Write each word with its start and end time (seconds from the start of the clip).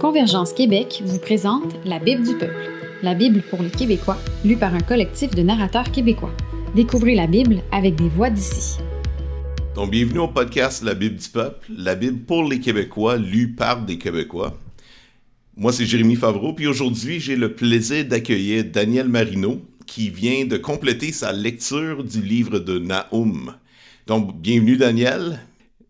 Convergence 0.00 0.54
Québec 0.54 1.02
vous 1.04 1.18
présente 1.18 1.74
La 1.84 1.98
Bible 1.98 2.24
du 2.24 2.34
peuple, 2.34 2.70
la 3.02 3.14
Bible 3.14 3.42
pour 3.50 3.62
les 3.62 3.68
Québécois, 3.68 4.16
lue 4.46 4.56
par 4.56 4.74
un 4.74 4.80
collectif 4.80 5.32
de 5.32 5.42
narrateurs 5.42 5.92
québécois. 5.92 6.34
Découvrez 6.74 7.14
la 7.14 7.26
Bible 7.26 7.60
avec 7.70 7.96
des 7.96 8.08
voix 8.08 8.30
d'ici. 8.30 8.78
Donc, 9.74 9.90
bienvenue 9.90 10.20
au 10.20 10.28
podcast 10.28 10.82
La 10.82 10.94
Bible 10.94 11.16
du 11.16 11.28
peuple, 11.28 11.70
la 11.76 11.96
Bible 11.96 12.20
pour 12.20 12.44
les 12.44 12.60
Québécois, 12.60 13.18
lue 13.18 13.52
par 13.52 13.84
des 13.84 13.98
Québécois. 13.98 14.58
Moi, 15.54 15.70
c'est 15.70 15.84
Jérémy 15.84 16.16
Favreau, 16.16 16.54
puis 16.54 16.66
aujourd'hui, 16.66 17.20
j'ai 17.20 17.36
le 17.36 17.54
plaisir 17.54 18.06
d'accueillir 18.06 18.64
Daniel 18.64 19.08
Marino, 19.08 19.60
qui 19.84 20.08
vient 20.08 20.46
de 20.46 20.56
compléter 20.56 21.12
sa 21.12 21.32
lecture 21.32 22.04
du 22.04 22.22
livre 22.22 22.58
de 22.58 22.78
Nahum. 22.78 23.54
Donc, 24.06 24.40
bienvenue 24.40 24.78
Daniel. 24.78 25.40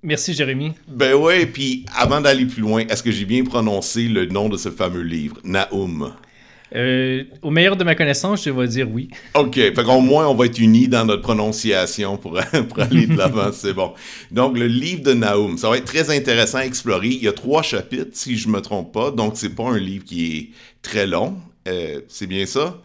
Merci, 0.03 0.33
Jérémy. 0.33 0.73
Ben 0.89 1.15
ouais, 1.15 1.45
puis 1.45 1.85
avant 1.95 2.23
d'aller 2.23 2.47
plus 2.47 2.63
loin, 2.63 2.85
est-ce 2.89 3.03
que 3.03 3.11
j'ai 3.11 3.27
bien 3.27 3.45
prononcé 3.45 4.09
le 4.09 4.25
nom 4.27 4.49
de 4.49 4.57
ce 4.57 4.71
fameux 4.71 5.03
livre, 5.03 5.37
Nahum? 5.45 6.15
Euh, 6.75 7.25
au 7.43 7.51
meilleur 7.51 7.77
de 7.77 7.85
ma 7.85 7.95
connaissance, 7.95 8.45
je 8.45 8.51
vais 8.51 8.69
dire 8.69 8.89
oui. 8.91 9.11
OK, 9.35 9.57
fait 9.57 9.75
qu'au 9.75 10.01
moins 10.01 10.29
on 10.29 10.35
va 10.35 10.47
être 10.47 10.59
unis 10.59 10.89
dans 10.89 11.05
notre 11.05 11.23
prononciation 11.23 12.17
pour, 12.17 12.39
aller 12.79 13.07
de 13.07 13.17
l'avant, 13.17 13.51
c'est 13.53 13.75
bon. 13.75 13.93
Donc 14.31 14.57
le 14.57 14.69
livre 14.69 15.03
de 15.03 15.13
Nahum, 15.13 15.59
ça 15.59 15.69
va 15.69 15.77
être 15.77 15.85
très 15.85 16.17
intéressant 16.17 16.59
à 16.59 16.65
explorer. 16.65 17.09
Il 17.09 17.23
y 17.23 17.29
a 17.29 17.33
trois 17.33 17.63
chapitres, 17.63 18.13
si 18.13 18.39
je 18.39 18.49
me 18.49 18.61
trompe 18.61 18.93
pas, 18.95 19.11
donc 19.11 19.33
c'est 19.37 19.55
pas 19.55 19.65
un 19.65 19.79
livre 19.79 20.05
qui 20.05 20.37
est 20.37 20.49
très 20.81 21.07
long. 21.07 21.37
Euh, 21.69 22.01
c'est 22.09 22.27
bien 22.27 22.47
ça? 22.47 22.81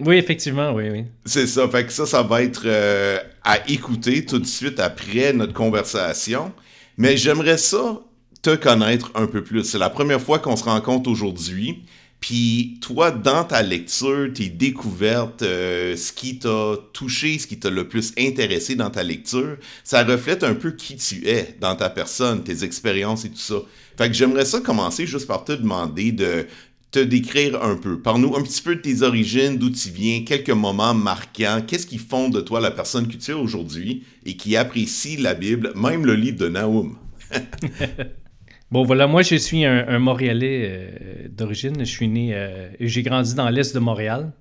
Oui, 0.00 0.16
effectivement, 0.16 0.72
oui, 0.72 0.90
oui. 0.90 1.04
C'est 1.24 1.46
ça. 1.46 1.68
Fait 1.68 1.84
que 1.84 1.92
ça, 1.92 2.06
ça 2.06 2.22
va 2.22 2.42
être 2.42 2.62
euh, 2.66 3.18
à 3.48 3.66
écouter 3.66 4.26
tout 4.26 4.38
de 4.38 4.46
suite 4.46 4.78
après 4.78 5.32
notre 5.32 5.54
conversation. 5.54 6.52
Mais 6.98 7.16
j'aimerais 7.16 7.56
ça 7.56 7.98
te 8.42 8.54
connaître 8.54 9.10
un 9.14 9.26
peu 9.26 9.42
plus. 9.42 9.64
C'est 9.64 9.78
la 9.78 9.88
première 9.88 10.20
fois 10.20 10.38
qu'on 10.38 10.54
se 10.54 10.64
rencontre 10.64 11.10
aujourd'hui. 11.10 11.82
Puis 12.20 12.78
toi, 12.82 13.10
dans 13.10 13.44
ta 13.44 13.62
lecture, 13.62 14.30
tes 14.34 14.50
découvertes, 14.50 15.40
euh, 15.40 15.96
ce 15.96 16.12
qui 16.12 16.38
t'a 16.38 16.74
touché, 16.92 17.38
ce 17.38 17.46
qui 17.46 17.58
t'a 17.58 17.70
le 17.70 17.88
plus 17.88 18.12
intéressé 18.18 18.74
dans 18.74 18.90
ta 18.90 19.02
lecture, 19.02 19.56
ça 19.82 20.04
reflète 20.04 20.44
un 20.44 20.54
peu 20.54 20.72
qui 20.72 20.96
tu 20.96 21.26
es 21.26 21.56
dans 21.58 21.74
ta 21.74 21.88
personne, 21.88 22.44
tes 22.44 22.64
expériences 22.64 23.24
et 23.24 23.30
tout 23.30 23.38
ça. 23.38 23.62
Fait 23.96 24.08
que 24.08 24.14
j'aimerais 24.14 24.44
ça 24.44 24.60
commencer 24.60 25.06
juste 25.06 25.26
par 25.26 25.44
te 25.44 25.52
demander 25.52 26.12
de 26.12 26.46
te 26.90 26.98
décrire 26.98 27.62
un 27.62 27.76
peu. 27.76 28.00
Parle-nous 28.00 28.34
un 28.36 28.42
petit 28.42 28.62
peu 28.62 28.76
de 28.76 28.80
tes 28.80 29.02
origines, 29.02 29.58
d'où 29.58 29.70
tu 29.70 29.90
viens, 29.90 30.24
quelques 30.24 30.50
moments 30.50 30.94
marquants. 30.94 31.62
Qu'est-ce 31.66 31.86
qui 31.86 31.98
font 31.98 32.28
de 32.28 32.40
toi 32.40 32.60
la 32.60 32.70
personne 32.70 33.08
que 33.08 33.16
tu 33.16 33.30
es 33.30 33.34
aujourd'hui 33.34 34.04
et 34.24 34.36
qui 34.36 34.56
apprécie 34.56 35.16
la 35.16 35.34
Bible, 35.34 35.72
même 35.76 36.06
le 36.06 36.14
livre 36.14 36.38
de 36.38 36.48
Nahum? 36.48 36.96
bon, 38.70 38.84
voilà, 38.84 39.06
moi, 39.06 39.22
je 39.22 39.34
suis 39.34 39.64
un, 39.66 39.98
Montréalais 39.98 40.62
euh, 40.64 41.28
d'origine. 41.28 41.80
Je 41.80 41.90
suis 41.90 42.08
né, 42.08 42.34
euh, 42.34 42.70
j'ai 42.80 43.02
grandi 43.02 43.34
dans 43.34 43.50
l'Est 43.50 43.74
de 43.74 43.80
Montréal. 43.80 44.32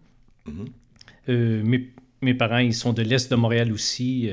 Mm-hmm. 0.48 0.67
Euh, 1.30 1.64
mes, 1.66 1.89
mes, 2.22 2.34
parents, 2.34 2.59
ils 2.59 2.73
sont 2.73 2.94
de 2.94 3.02
l'Est 3.02 3.30
de 3.30 3.36
Montréal 3.36 3.73
aussi 3.73 4.30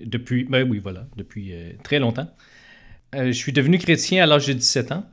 depuis, 0.00 0.44
ben 0.44 0.68
oui, 0.68 0.78
voilà, 0.78 1.08
depuis 1.16 1.52
très 1.82 1.98
longtemps. 1.98 2.30
je 3.12 3.32
suis 3.32 3.52
devenu 3.52 3.78
chrétien 3.78 4.22
à 4.22 4.26
l'âge 4.26 4.46
de 4.46 4.52
17 4.52 4.92
ans. 4.92 5.04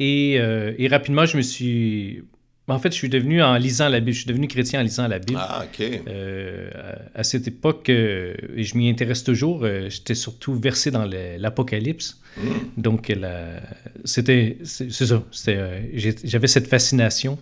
Euh, 0.00 0.74
et, 0.78 0.88
rapidement, 0.88 1.26
je 1.26 1.36
me 1.36 1.42
suis. 1.42 2.22
En 2.66 2.78
fait, 2.78 2.90
je 2.90 2.96
suis 2.96 3.10
devenu 3.10 3.42
en 3.42 3.56
lisant 3.56 3.88
la 3.88 4.00
Bible. 4.00 4.12
Je 4.12 4.20
suis 4.20 4.26
devenu 4.26 4.48
chrétien 4.48 4.80
en 4.80 4.82
lisant 4.82 5.06
la 5.06 5.18
Bible. 5.18 5.38
Ah, 5.40 5.64
OK. 5.64 5.86
Euh, 6.08 6.70
à, 7.14 7.22
cette 7.22 7.46
époque, 7.46 7.90
euh, 7.90 8.34
et 8.56 8.62
je 8.62 8.76
m'y 8.76 8.88
intéresse 8.88 9.22
toujours, 9.22 9.66
j'étais 9.88 10.14
surtout 10.14 10.54
versé 10.54 10.90
dans 10.90 11.04
l'Apocalypse. 11.04 12.20
Hmm. 12.36 12.50
Donc, 12.76 13.12
c'était. 14.04 14.58
C'est 14.64 14.90
ça. 14.90 15.22
J'avais 16.24 16.46
cette 16.46 16.68
fascination. 16.68 17.38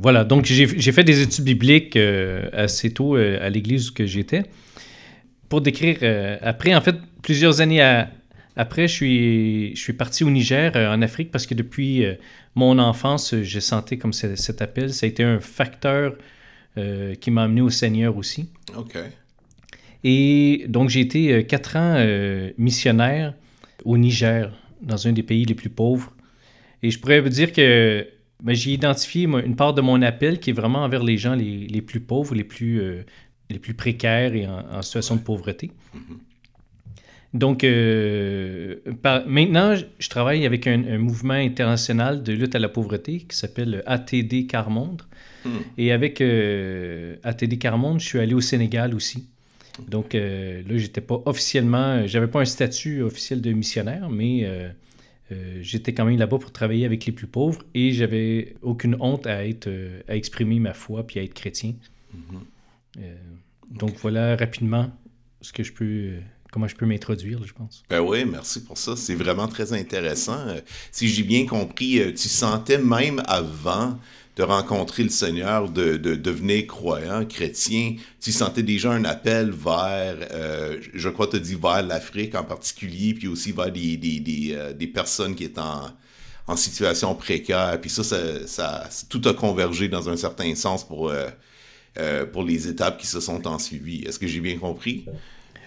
Voilà. 0.00 0.24
Donc, 0.24 0.44
j'ai 0.44 0.92
fait 0.92 1.04
des 1.04 1.22
études 1.22 1.44
bibliques 1.44 1.98
assez 2.52 2.92
tôt 2.92 3.16
à 3.16 3.50
l'église 3.50 3.90
où 3.90 3.94
j'étais. 4.06 4.44
Pour 5.48 5.60
décrire. 5.60 5.98
après, 6.40 6.74
en 6.74 6.80
fait, 6.80 6.96
plusieurs 7.22 7.60
années 7.60 7.82
à, 7.82 8.08
après, 8.56 8.86
je 8.86 8.92
suis, 8.92 9.76
je 9.76 9.80
suis 9.80 9.92
parti 9.92 10.22
au 10.22 10.30
Niger, 10.30 10.72
euh, 10.76 10.92
en 10.94 11.02
Afrique, 11.02 11.30
parce 11.30 11.46
que 11.46 11.54
depuis 11.54 12.04
euh, 12.04 12.14
mon 12.54 12.78
enfance, 12.78 13.34
j'ai 13.42 13.60
senti 13.60 13.98
comme 13.98 14.12
cet 14.12 14.62
appel. 14.62 14.94
Ça 14.94 15.06
a 15.06 15.08
été 15.08 15.24
un 15.24 15.40
facteur 15.40 16.16
euh, 16.78 17.14
qui 17.16 17.30
m'a 17.30 17.44
amené 17.44 17.60
au 17.60 17.70
Seigneur 17.70 18.16
aussi. 18.16 18.48
OK. 18.76 18.96
Et 20.04 20.66
donc, 20.68 20.90
j'ai 20.90 21.00
été 21.00 21.46
quatre 21.46 21.76
ans 21.76 21.96
missionnaire 22.58 23.32
au 23.84 23.96
Niger, 23.96 24.52
dans 24.82 25.08
un 25.08 25.12
des 25.12 25.22
pays 25.22 25.46
les 25.46 25.54
plus 25.54 25.70
pauvres. 25.70 26.12
Et 26.82 26.90
je 26.90 26.98
pourrais 27.00 27.20
vous 27.20 27.30
dire 27.30 27.52
que 27.52 28.06
ben, 28.42 28.54
j'ai 28.54 28.72
identifié 28.72 29.24
une 29.24 29.56
part 29.56 29.72
de 29.72 29.80
mon 29.80 30.02
appel 30.02 30.40
qui 30.40 30.50
est 30.50 30.52
vraiment 30.52 30.80
envers 30.80 31.02
les 31.02 31.16
gens 31.16 31.34
les, 31.34 31.66
les 31.66 31.80
plus 31.80 32.00
pauvres, 32.00 32.34
les 32.34 32.44
plus, 32.44 32.82
les 33.48 33.58
plus 33.58 33.72
précaires 33.72 34.34
et 34.34 34.46
en, 34.46 34.82
situation 34.82 35.16
de 35.16 35.22
pauvreté. 35.22 35.70
Mm-hmm. 35.96 36.33
Donc, 37.34 37.64
euh, 37.64 38.76
maintenant, 39.26 39.74
je 39.74 40.08
travaille 40.08 40.46
avec 40.46 40.68
un, 40.68 40.98
mouvement 40.98 41.34
international 41.34 42.22
de 42.22 42.32
lutte 42.32 42.54
à 42.54 42.60
la 42.60 42.68
pauvreté 42.68 43.18
qui 43.28 43.36
s'appelle 43.36 43.82
ATD 43.86 44.46
Carmonde. 44.46 45.02
Hmm. 45.44 45.58
Et 45.76 45.90
avec 45.90 46.20
euh, 46.20 47.16
ATD 47.24 47.58
Carmonde, 47.58 47.98
je 47.98 48.06
suis 48.06 48.20
allé 48.20 48.34
au 48.34 48.40
Sénégal 48.40 48.94
aussi. 48.94 49.26
Donc, 49.88 50.14
euh, 50.14 50.62
là, 50.62 50.78
j'étais 50.78 51.00
pas 51.00 51.20
officiellement, 51.26 52.06
j'avais 52.06 52.28
pas 52.28 52.40
un 52.40 52.44
statut 52.44 53.02
officiel 53.02 53.40
de 53.40 53.52
missionnaire, 53.52 54.08
mais 54.08 54.48
j'étais 55.60 55.92
quand 55.92 56.04
même 56.04 56.16
là-bas 56.16 56.38
pour 56.38 56.52
travailler 56.52 56.86
avec 56.86 57.04
les 57.04 57.12
plus 57.12 57.26
pauvres 57.26 57.64
et 57.74 57.90
j'avais 57.90 58.54
aucune 58.62 58.96
honte 59.00 59.26
à 59.26 59.44
être, 59.44 59.68
à 60.06 60.14
exprimer 60.14 60.60
ma 60.60 60.72
foi 60.72 61.04
puis 61.04 61.18
à 61.18 61.24
être 61.24 61.34
chrétien. 61.34 61.74
Hmm. 62.12 63.00
donc, 63.72 63.96
voilà 63.96 64.36
rapidement 64.36 64.92
ce 65.40 65.52
que 65.52 65.64
je 65.64 65.72
peux 65.72 66.12
comment 66.54 66.68
je 66.68 66.76
peux 66.76 66.86
m'introduire, 66.86 67.44
je 67.44 67.52
pense. 67.52 67.82
Ben 67.90 67.98
oui, 67.98 68.24
merci 68.24 68.62
pour 68.62 68.78
ça. 68.78 68.94
C'est 68.94 69.16
vraiment 69.16 69.48
très 69.48 69.72
intéressant. 69.72 70.38
Euh, 70.46 70.60
si 70.92 71.08
j'ai 71.08 71.24
bien 71.24 71.46
compris, 71.46 71.98
euh, 71.98 72.12
tu 72.12 72.28
sentais 72.28 72.78
même 72.78 73.20
avant 73.26 73.98
de 74.36 74.42
rencontrer 74.44 75.02
le 75.02 75.08
Seigneur, 75.08 75.68
de, 75.68 75.96
devenir 75.96 76.68
croyant, 76.68 77.24
chrétien, 77.24 77.96
tu 78.20 78.30
sentais 78.30 78.62
déjà 78.62 78.92
un 78.92 79.04
appel 79.04 79.50
vers, 79.50 80.16
euh, 80.30 80.78
je 80.92 81.08
crois 81.08 81.26
te 81.26 81.36
dis 81.36 81.56
vers 81.56 81.82
l'Afrique 81.82 82.36
en 82.36 82.44
particulier, 82.44 83.14
puis 83.14 83.26
aussi 83.26 83.50
vers 83.50 83.72
des, 83.72 83.96
des, 83.96 84.86
personnes 84.86 85.34
qui 85.34 85.44
étaient 85.44 85.58
en, 85.58 85.90
en, 86.46 86.56
situation 86.56 87.16
précaire. 87.16 87.80
Puis 87.80 87.90
ça, 87.90 88.04
ça, 88.46 88.88
tout 89.08 89.22
a 89.24 89.34
convergé 89.34 89.88
dans 89.88 90.08
un 90.08 90.16
certain 90.16 90.52
sens 90.56 90.84
pour, 90.86 91.12
pour 92.32 92.42
les 92.42 92.68
étapes 92.68 92.98
qui 92.98 93.06
se 93.06 93.20
sont 93.20 93.46
en 93.46 93.60
suivi. 93.60 94.02
Est-ce 94.02 94.18
que 94.18 94.26
j'ai 94.26 94.40
bien 94.40 94.58
compris? 94.58 95.04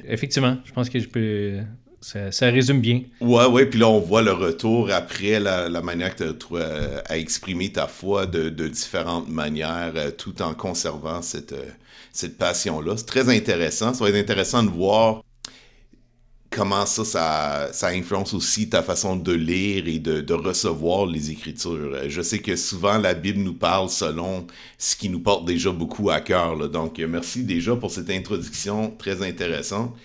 Effectivement, 0.05 0.57
je 0.65 0.71
pense 0.71 0.89
que 0.89 0.99
je 0.99 1.07
peux. 1.07 1.59
Ça, 1.99 2.49
résume 2.49 2.79
bien. 2.79 3.01
Ouais, 3.19 3.47
ouais, 3.47 3.65
puis 3.65 3.79
là, 3.79 3.87
on 3.89 3.99
voit 3.99 4.21
le 4.21 4.31
retour 4.31 4.91
après 4.91 5.39
la, 5.39 5.81
manière 5.81 6.15
que 6.15 6.31
tu 6.31 6.55
as 6.55 6.59
euh, 6.59 7.01
à 7.05 7.17
exprimer 7.17 7.71
ta 7.71 7.87
foi 7.87 8.25
de, 8.27 8.67
différentes 8.67 9.27
manières, 9.27 9.93
euh, 9.95 10.11
tout 10.11 10.41
en 10.41 10.53
conservant 10.53 11.21
cette, 11.21 11.53
euh, 11.53 11.65
cette 12.13 12.37
passion-là. 12.37 12.93
C'est 12.97 13.07
très 13.07 13.35
intéressant. 13.35 13.93
Ça 13.93 14.03
va 14.03 14.11
être 14.11 14.15
intéressant 14.15 14.63
de 14.63 14.69
voir 14.69 15.21
comment 16.57 16.87
ça, 16.87 17.69
ça, 17.71 17.87
influence 17.89 18.33
aussi 18.33 18.67
ta 18.67 18.81
façon 18.81 19.15
de 19.15 19.31
lire 19.31 19.87
et 19.87 19.99
de, 19.99 20.33
recevoir 20.33 21.05
les 21.05 21.29
Écritures. 21.29 22.09
Je 22.09 22.21
sais 22.23 22.39
que 22.39 22.55
souvent 22.55 22.97
la 22.97 23.13
Bible 23.13 23.39
nous 23.39 23.53
parle 23.53 23.89
selon 23.89 24.47
ce 24.79 24.95
qui 24.95 25.09
nous 25.09 25.19
porte 25.19 25.45
déjà 25.45 25.71
beaucoup 25.71 26.09
à 26.09 26.19
cœur. 26.19 26.67
Donc, 26.67 26.97
merci 26.97 27.43
déjà 27.43 27.75
pour 27.75 27.91
cette 27.91 28.09
introduction 28.09 28.89
très 28.97 29.21
intéressante. 29.21 29.95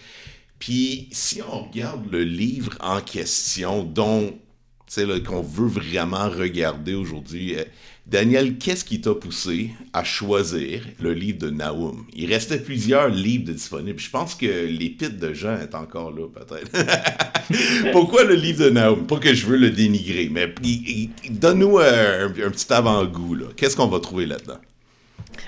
Puis, 0.59 1.09
si 1.11 1.41
on 1.43 1.63
regarde 1.65 2.05
le 2.13 2.23
livre 2.23 2.77
en 2.81 3.01
question, 3.01 3.83
dont 3.83 4.35
qu'on 5.27 5.43
veut 5.43 5.69
vraiment 5.69 6.29
regarder 6.29 6.95
aujourd'hui, 6.95 7.57
Daniel, 8.07 8.59
qu'est-ce 8.59 8.85
qui 8.85 9.01
t'a 9.01 9.15
poussé 9.15 9.71
à 9.93 10.03
choisir 10.03 10.83
le 11.01 11.15
livre 11.15 11.39
de 11.39 11.51
Nahum? 11.51 12.05
Il 12.15 12.33
restait 12.33 12.59
plusieurs 12.59 13.09
livres 13.09 13.53
disponibles. 13.53 14.01
Je 14.01 14.11
pense 14.11 14.35
que 14.35 14.67
l'épître 14.67 15.19
de 15.19 15.33
Jean 15.33 15.57
est 15.59 15.75
encore 15.75 16.11
là, 16.11 16.27
peut-être. 16.27 16.71
Pourquoi 17.93 18.25
le 18.25 18.35
livre 18.35 18.65
de 18.65 18.71
Nahum? 18.71 19.07
Pas 19.07 19.19
que 19.19 19.33
je 19.33 19.47
veux 19.47 19.57
le 19.57 19.71
dénigrer, 19.71 20.29
mais 20.31 20.53
donne-nous 21.31 21.79
un, 21.79 22.29
petit 22.29 22.73
avant-goût. 22.73 23.39
Qu'est-ce 23.57 23.77
qu'on 23.77 23.87
va 23.87 24.01
trouver 24.01 24.27
là-dedans? 24.27 24.59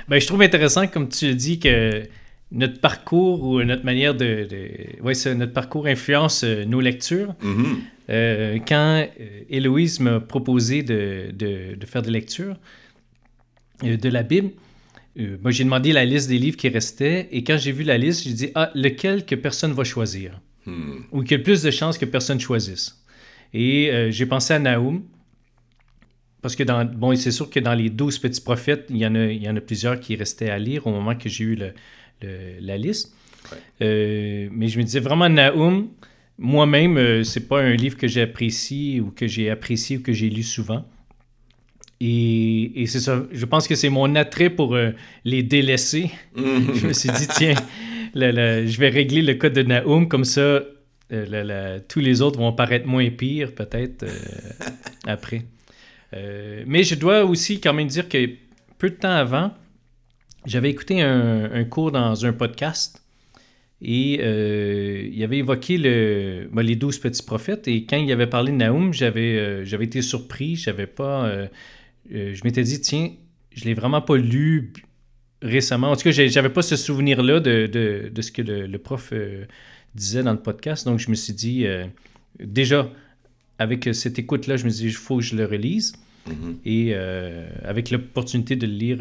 Ben, 0.08 0.20
je 0.20 0.26
trouve 0.26 0.42
intéressant, 0.42 0.86
comme 0.86 1.08
tu 1.08 1.28
le 1.28 1.34
dis, 1.34 1.58
que 1.58 2.04
notre 2.52 2.80
parcours 2.80 3.42
ou 3.42 3.62
notre 3.64 3.84
manière 3.84 4.14
de... 4.14 4.46
de... 4.48 5.34
notre 5.34 5.52
parcours 5.52 5.86
influence 5.86 6.44
euh, 6.44 6.64
nos 6.64 6.80
lectures. 6.80 7.34
Mm-hmm. 7.42 7.76
Euh, 8.10 8.58
quand 8.66 9.06
euh, 9.20 9.40
Héloïse 9.48 10.00
m'a 10.00 10.20
proposé 10.20 10.82
de, 10.82 11.30
de, 11.32 11.86
faire 11.86 12.02
des 12.02 12.10
lectures 12.10 12.56
euh, 13.82 13.96
de 13.96 14.08
la 14.08 14.22
Bible, 14.22 14.50
moi 15.42 15.52
j'ai 15.52 15.64
demandé 15.64 15.92
la 15.92 16.04
liste 16.04 16.28
des 16.28 16.38
livres 16.38 16.56
qui 16.56 16.68
restaient 16.68 17.28
et 17.30 17.44
quand 17.44 17.56
j'ai 17.56 17.72
vu 17.72 17.84
la 17.84 17.96
liste, 17.96 18.24
j'ai 18.24 18.32
dit 18.32 18.50
Ah, 18.54 18.70
lequel 18.74 19.24
que 19.24 19.34
personne 19.34 19.72
va 19.72 19.84
choisir? 19.84 20.40
Ou 21.12 21.22
qu'il 21.22 21.38
y 21.38 21.40
a 21.40 21.42
plus 21.42 21.62
de 21.62 21.70
chances 21.70 21.98
que 21.98 22.06
personne 22.06 22.40
choisisse. 22.40 23.04
Et 23.52 23.90
euh, 23.90 24.10
j'ai 24.10 24.26
pensé 24.26 24.52
à 24.52 24.58
Naoum, 24.58 25.04
parce 26.42 26.56
que 26.56 26.64
dans, 26.64 26.84
bon, 26.84 27.14
c'est 27.16 27.30
sûr 27.30 27.48
que 27.48 27.60
dans 27.60 27.74
les 27.74 27.88
douze 27.88 28.18
petits 28.18 28.40
prophètes, 28.40 28.86
il 28.90 28.96
y, 28.96 29.06
en 29.06 29.14
a, 29.14 29.26
il 29.26 29.42
y 29.42 29.48
en 29.48 29.56
a 29.56 29.60
plusieurs 29.60 30.00
qui 30.00 30.16
restaient 30.16 30.50
à 30.50 30.58
lire 30.58 30.86
au 30.86 30.90
moment 30.90 31.14
que 31.14 31.28
j'ai 31.28 31.44
eu 31.44 31.54
le, 31.54 31.72
la 32.60 32.76
liste. 32.76 33.14
Euh, 33.82 34.48
mais 34.50 34.68
je 34.68 34.78
me 34.78 34.84
disais 34.84 35.00
vraiment 35.00 35.28
Naoum, 35.28 35.88
moi-même, 36.38 36.96
euh, 36.96 37.24
c'est 37.24 37.48
pas 37.48 37.60
un 37.60 37.74
livre 37.74 37.96
que 37.96 38.08
j'apprécie 38.08 39.00
ou 39.00 39.10
que 39.10 39.26
j'ai 39.26 39.50
apprécié 39.50 39.98
ou 39.98 40.02
que 40.02 40.12
j'ai 40.12 40.30
lu 40.30 40.42
souvent. 40.42 40.84
Et, 42.00 42.82
et 42.82 42.86
c'est 42.86 43.00
ça, 43.00 43.24
je 43.30 43.44
pense 43.44 43.68
que 43.68 43.74
c'est 43.74 43.88
mon 43.88 44.14
attrait 44.14 44.50
pour 44.50 44.76
les 45.24 45.42
délaisser. 45.42 46.10
je 46.36 46.86
me 46.86 46.92
suis 46.92 47.08
dit, 47.10 47.28
tiens, 47.28 47.54
je 48.14 48.78
vais 48.78 48.88
régler 48.88 49.22
le 49.22 49.34
code 49.34 49.54
de 49.54 49.62
Naoum, 49.62 50.08
comme 50.08 50.24
ça, 50.24 50.60
euh, 51.12 51.80
tous 51.86 52.00
les 52.00 52.22
autres 52.22 52.38
vont 52.38 52.52
paraître 52.52 52.86
moins 52.86 53.10
pires, 53.10 53.54
peut-être, 53.54 54.04
euh, 54.04 54.08
après. 55.06 55.42
Euh, 56.14 56.64
mais 56.66 56.82
je 56.82 56.94
dois 56.94 57.24
aussi 57.24 57.60
quand 57.60 57.72
même 57.72 57.88
dire 57.88 58.08
que 58.08 58.30
peu 58.78 58.90
de 58.90 58.94
temps 58.94 59.14
avant, 59.14 59.52
j'avais 60.46 60.70
écouté 60.70 61.02
un, 61.02 61.64
cours 61.64 61.92
dans 61.92 62.24
un 62.24 62.32
podcast 62.32 63.02
et 63.82 64.14
il 64.14 65.22
avait 65.24 65.38
évoqué 65.38 65.76
le, 65.78 66.48
ben, 66.52 66.62
les 66.62 66.76
douze 66.76 66.98
petits 66.98 67.22
prophètes. 67.22 67.68
Et 67.68 67.84
quand 67.84 67.96
il 67.96 68.10
avait 68.12 68.26
parlé 68.26 68.52
de 68.52 68.56
Naoum, 68.56 68.92
j'avais 68.92 69.64
j'avais 69.64 69.84
été 69.84 70.00
surpris. 70.00 70.56
J'avais 70.56 70.86
pas. 70.86 71.48
je 72.10 72.40
m'étais 72.44 72.62
dit, 72.62 72.80
tiens, 72.80 73.10
je 73.54 73.64
l'ai 73.64 73.74
vraiment 73.74 74.00
pas 74.00 74.16
lu 74.16 74.72
récemment. 75.42 75.90
En 75.90 75.96
tout 75.96 76.02
cas, 76.02 76.10
j'avais 76.10 76.48
pas 76.48 76.62
ce 76.62 76.76
souvenir-là 76.76 77.40
de, 77.40 78.10
ce 78.20 78.32
que 78.32 78.42
le, 78.42 78.78
prof 78.78 79.10
euh, 79.12 79.44
disait 79.94 80.22
dans 80.22 80.32
le 80.32 80.40
podcast. 80.40 80.84
Donc, 80.86 80.98
je 80.98 81.10
me 81.10 81.14
suis 81.14 81.32
dit, 81.32 81.66
euh, 81.66 81.86
déjà, 82.40 82.90
avec 83.58 83.88
cette 83.92 84.18
écoute-là, 84.18 84.56
je 84.56 84.64
me 84.64 84.70
suis 84.70 84.84
dit, 84.84 84.88
il 84.88 84.94
faut 84.94 85.18
que 85.18 85.22
je 85.22 85.36
le 85.36 85.44
relise. 85.44 85.94
Mm-hmm. 86.28 86.54
Et 86.64 86.90
euh, 86.92 87.46
avec 87.62 87.90
l'opportunité 87.90 88.56
de 88.56 88.66
le 88.66 88.72
lire 88.72 88.98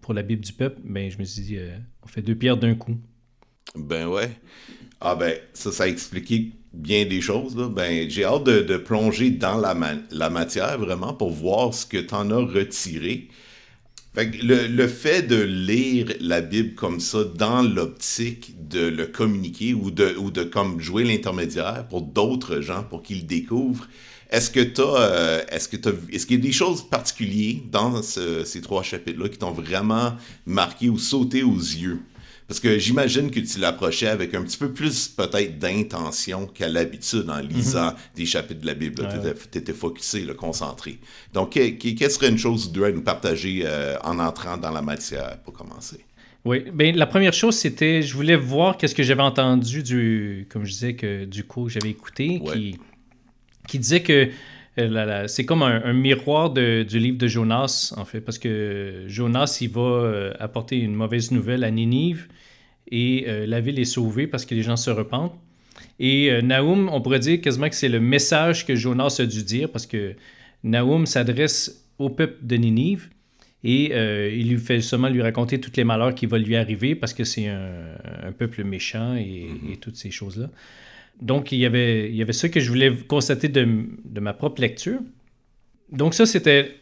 pour 0.00 0.14
la 0.14 0.22
Bible 0.22 0.44
du 0.44 0.52
peuple, 0.52 0.80
ben, 0.84 1.10
je 1.10 1.18
me 1.18 1.24
suis 1.24 1.42
dit, 1.42 1.58
on 2.02 2.08
fait 2.08 2.22
deux 2.22 2.34
pierres 2.34 2.56
d'un 2.56 2.74
coup. 2.74 2.96
Ben 3.74 4.06
ouais. 4.06 4.30
Ah 5.00 5.14
ben, 5.14 5.34
ça, 5.54 5.72
ça 5.72 5.84
a 5.84 5.88
expliqué 5.88 6.52
bien 6.72 7.04
des 7.06 7.20
choses. 7.20 7.54
Ben, 7.54 8.08
j'ai 8.08 8.24
hâte 8.24 8.44
de, 8.44 8.76
plonger 8.76 9.30
dans 9.30 9.58
la, 9.58 10.30
matière 10.30 10.78
vraiment 10.78 11.14
pour 11.14 11.30
voir 11.30 11.74
ce 11.74 11.86
que 11.86 11.98
tu 11.98 12.14
en 12.14 12.30
as 12.30 12.44
retiré 12.44 13.28
le, 14.14 14.86
fait 14.86 15.22
de 15.22 15.40
lire 15.40 16.12
la 16.20 16.40
Bible 16.40 16.74
comme 16.74 17.00
ça 17.00 17.24
dans 17.24 17.62
l'optique 17.62 18.68
de 18.68 18.86
le 18.86 19.06
communiquer 19.06 19.74
ou 19.74 19.90
de, 19.90 20.14
ou 20.18 20.30
de 20.30 20.44
comme 20.44 20.80
jouer 20.80 21.04
l'intermédiaire 21.04 21.86
pour 21.88 22.02
d'autres 22.02 22.60
gens 22.60 22.82
pour 22.82 23.02
qu'ils 23.02 23.20
le 23.20 23.24
découvrent, 23.24 23.88
est-ce 24.30 24.50
que 24.50 24.60
tu 24.60 24.80
euh, 24.80 25.42
est-ce 25.50 25.68
que 25.68 25.76
est-ce 26.10 26.26
qu'il 26.26 26.36
y 26.36 26.40
a 26.40 26.42
des 26.42 26.52
choses 26.52 26.88
particulières 26.88 27.56
dans 27.70 28.02
ces 28.02 28.60
trois 28.62 28.82
chapitres-là 28.82 29.28
qui 29.28 29.38
t'ont 29.38 29.52
vraiment 29.52 30.14
marqué 30.46 30.88
ou 30.88 30.98
sauté 30.98 31.42
aux 31.42 31.58
yeux? 31.58 32.00
Parce 32.48 32.60
que 32.60 32.78
j'imagine 32.78 33.30
que 33.30 33.40
tu 33.40 33.58
l'approchais 33.58 34.08
avec 34.08 34.34
un 34.34 34.42
petit 34.42 34.58
peu 34.58 34.72
plus 34.72 35.08
peut-être 35.08 35.58
d'intention 35.58 36.46
qu'à 36.46 36.68
l'habitude 36.68 37.30
en 37.30 37.38
lisant 37.38 37.90
mhm. 37.90 37.96
des 38.16 38.26
chapitres 38.26 38.60
de 38.60 38.66
la 38.66 38.74
Bible. 38.74 39.08
tu 39.50 39.58
étais, 39.58 39.72
focusé, 39.72 40.26
concentré. 40.36 40.98
Donc, 41.32 41.52
quelle 41.52 42.10
serait 42.10 42.28
une 42.28 42.38
chose 42.38 42.66
ou 42.66 42.70
deux 42.70 42.84
à 42.84 42.92
nous 42.92 43.02
partager 43.02 43.62
euh, 43.64 43.96
en 44.04 44.18
entrant 44.18 44.56
dans 44.56 44.70
la 44.70 44.82
matière 44.82 45.38
pour 45.44 45.54
commencer? 45.54 46.04
Oui, 46.44 46.64
bien, 46.72 46.92
la 46.92 47.06
première 47.06 47.32
chose, 47.32 47.56
c'était, 47.56 48.02
je 48.02 48.14
voulais 48.14 48.36
voir 48.36 48.76
qu'est-ce 48.76 48.96
que 48.96 49.04
j'avais 49.04 49.22
entendu 49.22 49.82
du, 49.82 50.48
comme 50.50 50.64
je 50.64 50.72
disais, 50.72 50.94
que, 50.94 51.24
du 51.24 51.44
coup, 51.44 51.66
que 51.66 51.70
j'avais 51.70 51.90
écouté, 51.90 52.42
qui, 52.52 52.78
qui 53.68 53.78
disait 53.78 54.02
que 54.02 54.28
c'est 54.76 55.44
comme 55.44 55.62
un, 55.62 55.92
miroir 55.92 56.50
du 56.50 56.98
livre 56.98 57.18
de 57.18 57.26
Jonas, 57.26 57.92
en 57.96 58.04
fait, 58.04 58.20
parce 58.20 58.38
que 58.38 59.04
Jonas, 59.06 59.58
il 59.60 59.70
va 59.70 59.80
euh, 59.80 60.32
apporter 60.38 60.78
une 60.78 60.94
mauvaise 60.94 61.30
nouvelle 61.30 61.64
à 61.64 61.70
Ninive 61.70 62.28
et 62.90 63.24
euh, 63.26 63.46
la 63.46 63.60
ville 63.60 63.78
est 63.78 63.84
sauvée 63.84 64.26
parce 64.26 64.44
que 64.44 64.54
les 64.54 64.62
gens 64.62 64.76
se 64.76 64.90
repentent. 64.90 65.34
Et 65.98 66.30
euh, 66.30 66.42
Naoum, 66.42 66.88
on 66.92 67.00
pourrait 67.00 67.20
dire 67.20 67.40
quasiment 67.40 67.68
que 67.68 67.74
c'est 67.74 67.88
le 67.88 68.00
message 68.00 68.66
que 68.66 68.74
Jonas 68.74 69.16
a 69.18 69.26
dû 69.26 69.42
dire 69.42 69.70
parce 69.70 69.86
que 69.86 70.14
Naoum 70.62 71.06
s'adresse 71.06 71.86
au 71.98 72.10
peuple 72.10 72.38
de 72.42 72.56
Ninive 72.56 73.08
et 73.64 73.90
euh, 73.92 74.30
il 74.34 74.50
lui 74.50 74.58
fait 74.58 74.80
seulement 74.80 75.08
lui 75.08 75.22
raconter 75.22 75.60
toutes 75.60 75.76
les 75.76 75.84
malheurs 75.84 76.14
qui 76.14 76.26
vont 76.26 76.36
lui 76.36 76.56
arriver 76.56 76.94
parce 76.94 77.14
que 77.14 77.24
c'est 77.24 77.46
un, 77.46 78.32
peuple 78.36 78.64
méchant 78.64 79.14
et, 79.14 79.46
mm-hmm. 79.46 79.78
toutes 79.78 79.96
ces 79.96 80.10
choses-là. 80.10 80.50
Donc, 81.22 81.52
il 81.52 81.58
y, 81.58 81.66
avait, 81.66 82.10
il 82.10 82.16
y 82.16 82.22
avait 82.22 82.32
ça 82.32 82.48
que 82.48 82.60
je 82.60 82.68
voulais 82.68 82.94
constater 83.08 83.48
de, 83.48 83.66
ma 84.20 84.32
propre 84.32 84.60
lecture. 84.60 85.00
Donc, 85.90 86.14
ça, 86.14 86.26
c'était 86.26 86.76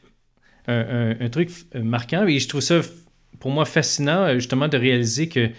un, 0.66 1.14
un, 1.20 1.28
truc 1.28 1.50
marquant 1.74 2.26
et 2.26 2.38
je 2.38 2.48
trouve 2.48 2.60
ça, 2.60 2.80
pour 3.38 3.50
moi, 3.50 3.64
fascinant, 3.64 4.34
justement, 4.34 4.66
de 4.68 4.76
réaliser 4.76 5.28
que 5.28 5.50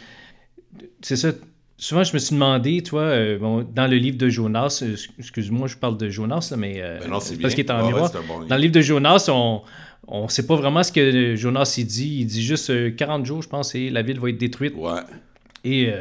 c'est 1.02 1.16
ça. 1.16 1.32
Souvent, 1.78 2.04
je 2.04 2.14
me 2.14 2.20
suis 2.20 2.36
demandé, 2.36 2.84
toi, 2.84 3.02
euh, 3.02 3.40
bon, 3.40 3.64
dans 3.64 3.88
le 3.88 3.98
livre 3.98 4.18
de 4.18 4.30
Jonas, 4.30 4.84
euh, 4.84 4.96
excuse-moi, 5.18 5.68
je 5.68 5.78
parle 5.78 5.98
de 5.98 6.10
Jonas, 6.10 6.54
mais 6.56 6.76
euh, 6.78 7.00
ben 7.00 7.20
c'est 7.20 7.42
parce 7.42 7.56
qu'il 7.56 7.66
est 7.66 7.72
en 7.72 7.88
miroir. 7.88 8.12
dans 8.48 8.56
le 8.56 8.62
livre 8.62 8.74
de 8.74 8.82
Jonas, 8.82 9.30
on 10.08 10.24
ne 10.24 10.28
sait 10.28 10.46
pas 10.46 10.56
vraiment 10.56 10.84
ce 10.84 10.92
que 10.92 11.36
Jonas 11.36 11.74
il 11.80 11.86
dit. 11.86 12.20
Il 12.20 12.26
dit 12.28 12.44
juste 12.44 12.96
40 12.96 13.26
jours, 13.26 13.42
je 13.42 13.50
pense, 13.50 13.74
et 13.74 13.90
la 13.90 14.04
ville 14.04 14.20
va 14.20 14.30
être 14.30 14.38
détruite. 14.38 14.76
Ouais. 14.76 15.02
Et 15.64 15.92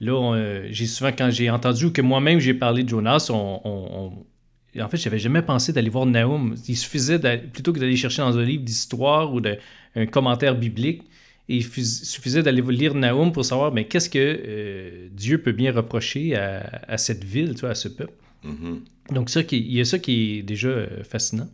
là, 0.00 0.62
j'ai 0.70 0.86
souvent, 0.86 1.10
quand 1.10 1.30
j'ai 1.30 1.50
entendu 1.50 1.92
que 1.92 2.02
moi-même 2.02 2.38
j'ai 2.38 2.54
parlé 2.54 2.82
de 2.82 2.88
Jonas, 2.88 3.30
on, 3.30 4.24
en 4.82 4.88
fait, 4.88 4.96
j'avais 4.96 5.18
jamais 5.18 5.42
pensé 5.42 5.72
d'aller 5.72 5.90
voir 5.90 6.06
Naoum. 6.06 6.54
Il 6.68 6.76
suffisait, 6.76 7.18
plutôt 7.52 7.72
que 7.72 7.78
d'aller 7.78 7.96
chercher 7.96 8.22
dans 8.22 8.36
un 8.36 8.44
livre 8.44 8.64
d'histoire 8.64 9.32
ou 9.32 9.40
de, 9.40 9.56
un 9.94 10.06
commentaire 10.06 10.56
biblique, 10.56 11.02
et 11.48 11.56
il 11.56 11.64
suffisait 11.64 12.42
d'aller 12.42 12.62
lire 12.62 12.94
Naoum 12.94 13.32
pour 13.32 13.44
savoir 13.44 13.72
mais 13.72 13.84
qu'est-ce 13.84 14.08
que 14.08 14.18
euh, 14.18 15.08
Dieu 15.12 15.38
peut 15.42 15.52
bien 15.52 15.72
reprocher 15.72 16.34
à, 16.36 16.96
cette 16.96 17.22
ville, 17.22 17.54
tu 17.54 17.66
à 17.66 17.74
ce 17.74 17.88
peuple. 17.88 18.14
Mm-hmm. 18.44 19.14
Donc 19.14 19.28
ça, 19.30 19.42
il 19.50 19.72
y 19.72 19.80
a 19.80 19.84
ça 19.84 19.98
qui 19.98 20.38
est 20.38 20.42
déjà 20.42 20.68
euh, 20.68 21.04
fascinant. 21.04 21.48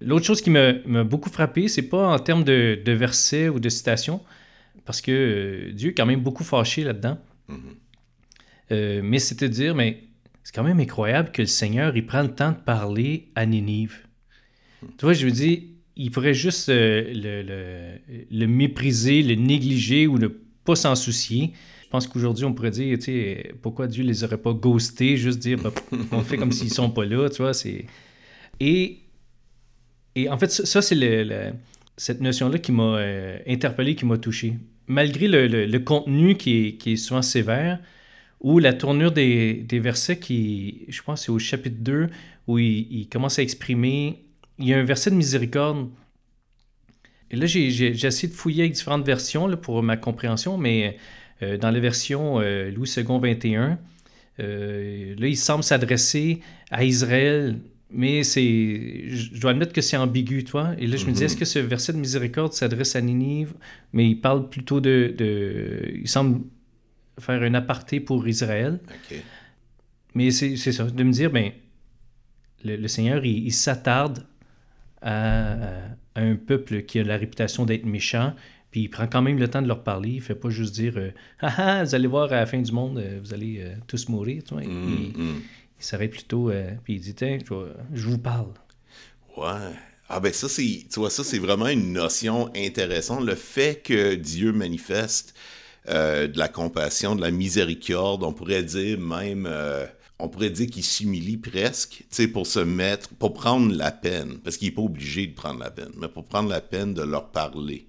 L'autre 0.00 0.24
chose 0.24 0.40
qui 0.40 0.50
m'a 0.50 1.04
beaucoup 1.04 1.30
frappé, 1.30 1.68
c'est 1.68 1.88
pas 1.88 2.14
en 2.14 2.18
termes 2.18 2.44
de, 2.44 2.80
versets 2.86 3.48
ou 3.48 3.60
de 3.60 3.68
citations, 3.68 4.20
parce 4.86 5.00
que 5.00 5.12
euh, 5.12 5.72
Dieu 5.72 5.90
est 5.90 5.94
quand 5.94 6.06
même 6.06 6.20
beaucoup 6.20 6.44
fâché 6.44 6.82
là-dedans. 6.82 7.18
Mm-hmm. 7.50 9.02
mais 9.02 9.18
c'est 9.18 9.42
à 9.42 9.48
dire, 9.48 9.74
mais 9.74 10.04
c'est 10.42 10.54
quand 10.54 10.62
même 10.62 10.80
incroyable 10.80 11.30
que 11.32 11.42
le 11.42 11.46
Seigneur 11.46 11.96
il 11.96 12.06
prend 12.06 12.22
le 12.22 12.34
temps 12.34 12.52
de 12.52 12.56
parler 12.56 13.28
à 13.34 13.46
Ninive. 13.46 13.98
Mm. 14.82 14.86
Tu 14.98 15.04
vois, 15.04 15.12
je 15.12 15.24
veux 15.26 15.32
dire, 15.32 15.58
il 15.96 16.10
pourrait 16.10 16.34
juste 16.34 16.68
euh, 16.68 18.00
le, 18.30 18.46
mépriser, 18.46 19.22
le 19.22 19.34
négliger 19.34 20.06
ou 20.06 20.18
ne 20.18 20.28
pas 20.28 20.76
s'en 20.76 20.94
soucier. 20.94 21.52
Je 21.84 21.88
pense 21.88 22.06
qu'aujourd'hui, 22.08 22.44
on 22.44 22.52
pourrait 22.52 22.72
dire, 22.72 22.98
tu 22.98 23.04
sais, 23.04 23.54
pourquoi 23.62 23.86
Dieu 23.86 24.02
les 24.02 24.24
aurait 24.24 24.38
pas 24.38 24.52
ghostés, 24.52 25.16
juste 25.16 25.38
dire, 25.38 25.58
bah, 25.58 25.72
on 26.10 26.22
fait 26.22 26.36
comme 26.36 26.50
s'ils 26.50 26.72
sont 26.72 26.90
pas 26.90 27.04
là, 27.04 27.28
tu 27.28 27.42
vois. 27.42 27.52
Et, 28.60 28.98
et 30.16 30.28
en 30.28 30.36
fait, 30.36 30.50
ça, 30.50 30.82
c'est 30.82 30.96
cette 31.96 32.20
notion-là 32.20 32.58
qui 32.58 32.72
m'a 32.72 32.96
euh, 32.96 33.38
interpellé, 33.46 33.94
qui 33.94 34.04
m'a 34.04 34.18
touché. 34.18 34.54
Malgré 34.86 35.28
le, 35.28 35.78
contenu 35.78 36.36
qui 36.36 36.78
est, 36.84 36.96
souvent 36.96 37.22
sévère, 37.22 37.78
ou 38.40 38.58
la 38.58 38.72
tournure 38.74 39.12
des, 39.12 39.66
versets 39.72 40.18
qui, 40.18 40.84
je 40.88 41.02
pense, 41.02 41.24
c'est 41.24 41.32
au 41.32 41.38
chapitre 41.38 41.78
2, 41.80 42.08
où 42.46 42.58
il, 42.58 43.08
commence 43.10 43.38
à 43.38 43.42
exprimer 43.42 44.20
il 44.58 44.68
y 44.68 44.74
a 44.74 44.78
un 44.78 44.84
verset 44.84 45.10
de 45.10 45.16
miséricorde. 45.16 45.88
Et 47.30 47.36
là, 47.36 47.46
j'ai 47.46 47.90
essayé 47.90 48.28
de 48.28 48.34
fouiller 48.34 48.62
avec 48.62 48.74
différentes 48.74 49.04
versions 49.04 49.56
pour 49.56 49.82
ma 49.82 49.96
compréhension, 49.96 50.56
mais 50.58 50.96
euh, 51.42 51.56
dans 51.56 51.70
la 51.70 51.80
version 51.80 52.40
euh, 52.40 52.70
Louis 52.70 52.92
II 52.96 53.04
21, 53.04 53.78
euh, 54.40 55.14
là, 55.18 55.26
il 55.26 55.36
semble 55.36 55.64
s'adresser 55.64 56.40
à 56.70 56.84
Israël, 56.84 57.58
mais 57.90 58.24
c'est, 58.24 59.08
je 59.08 59.38
dois 59.38 59.52
admettre 59.52 59.72
que 59.72 59.80
c'est 59.80 59.96
ambigu, 59.96 60.44
toi. 60.44 60.74
Et 60.78 60.86
là, 60.86 60.96
je 60.96 61.06
me 61.06 61.12
dis, 61.12 61.20
mhm. 61.20 61.26
est-ce 61.26 61.36
que 61.36 61.44
ce 61.44 61.58
verset 61.58 61.92
de 61.92 61.98
miséricorde 61.98 62.52
s'adresse 62.52 62.96
à 62.96 63.00
Ninive, 63.00 63.54
mais 63.92 64.08
il 64.08 64.20
parle 64.20 64.48
plutôt 64.48 64.80
de, 64.80 65.14
de 65.16 65.92
il 65.94 66.08
semble 66.08 66.40
faire 67.18 67.42
un 67.42 67.54
aparté 67.54 68.00
pour 68.00 68.26
Israël. 68.26 68.80
Mais 70.14 70.30
c'est 70.30 70.56
ça, 70.56 70.84
de 70.84 71.02
me 71.02 71.12
dire, 71.12 71.30
ben, 71.30 71.52
le, 72.64 72.88
Seigneur, 72.88 73.24
il 73.24 73.52
s'attarde 73.52 74.26
à, 75.02 75.58
un 76.16 76.36
peuple 76.36 76.82
qui 76.82 77.00
a 77.00 77.04
la 77.04 77.16
réputation 77.16 77.64
d'être 77.64 77.84
méchant, 77.84 78.34
puis 78.70 78.82
il 78.82 78.88
prend 78.88 79.06
quand 79.06 79.22
même 79.22 79.38
le 79.38 79.48
temps 79.48 79.62
de 79.62 79.68
leur 79.68 79.82
parler. 79.82 80.10
Il 80.10 80.20
fait 80.20 80.34
pas 80.34 80.48
juste 80.48 80.74
dire 80.74 80.94
euh, 80.96 81.10
ah, 81.40 81.54
ah, 81.58 81.84
vous 81.84 81.94
allez 81.94 82.06
voir 82.06 82.32
à 82.32 82.36
la 82.36 82.46
fin 82.46 82.60
du 82.60 82.72
monde, 82.72 82.98
euh, 82.98 83.20
vous 83.22 83.34
allez 83.34 83.58
euh, 83.60 83.74
tous 83.86 84.08
mourir. 84.08 84.42
Tu 84.44 84.54
vois? 84.54 84.62
il, 84.64 85.12
mm. 85.84 85.88
s'arrête 85.90 86.10
plutôt, 86.10 86.50
puis 86.84 86.94
il 86.94 87.00
dit 87.00 87.14
Tiens, 87.14 87.38
je, 87.92 88.08
vous 88.08 88.18
parle. 88.18 88.52
Ouais. 89.36 89.72
Ah 90.08 90.20
ben 90.20 90.32
ça, 90.32 90.48
c'est, 90.48 90.86
tu 90.90 91.00
vois, 91.00 91.10
ça, 91.10 91.24
c'est 91.24 91.38
vraiment 91.38 91.68
une 91.68 91.92
notion 91.92 92.50
intéressante. 92.54 93.24
Le 93.24 93.34
fait 93.34 93.82
que 93.82 94.14
Dieu 94.14 94.52
manifeste 94.52 95.34
euh, 95.88 96.28
de 96.28 96.38
la 96.38 96.48
compassion, 96.48 97.14
de 97.14 97.20
la 97.20 97.30
miséricorde, 97.30 98.22
on 98.22 98.32
pourrait 98.32 98.62
dire 98.62 98.98
même, 98.98 99.46
euh, 99.46 99.86
on 100.18 100.28
pourrait 100.28 100.50
dire 100.50 100.68
qu'il 100.68 100.84
s'humilie 100.84 101.36
presque, 101.36 102.04
tu 102.10 102.28
pour 102.28 102.46
se 102.46 102.60
mettre, 102.60 103.10
pour 103.10 103.34
prendre 103.34 103.74
la 103.74 103.92
peine, 103.92 104.38
parce 104.38 104.56
qu'il 104.56 104.68
n'est 104.68 104.74
pas 104.74 104.82
obligé 104.82 105.26
de 105.26 105.34
prendre 105.34 105.60
la 105.60 105.70
peine, 105.70 105.92
mais 105.96 106.08
pour 106.08 106.24
prendre 106.24 106.48
la 106.48 106.60
peine 106.60 106.94
de 106.94 107.02
leur 107.02 107.30
parler. 107.32 107.86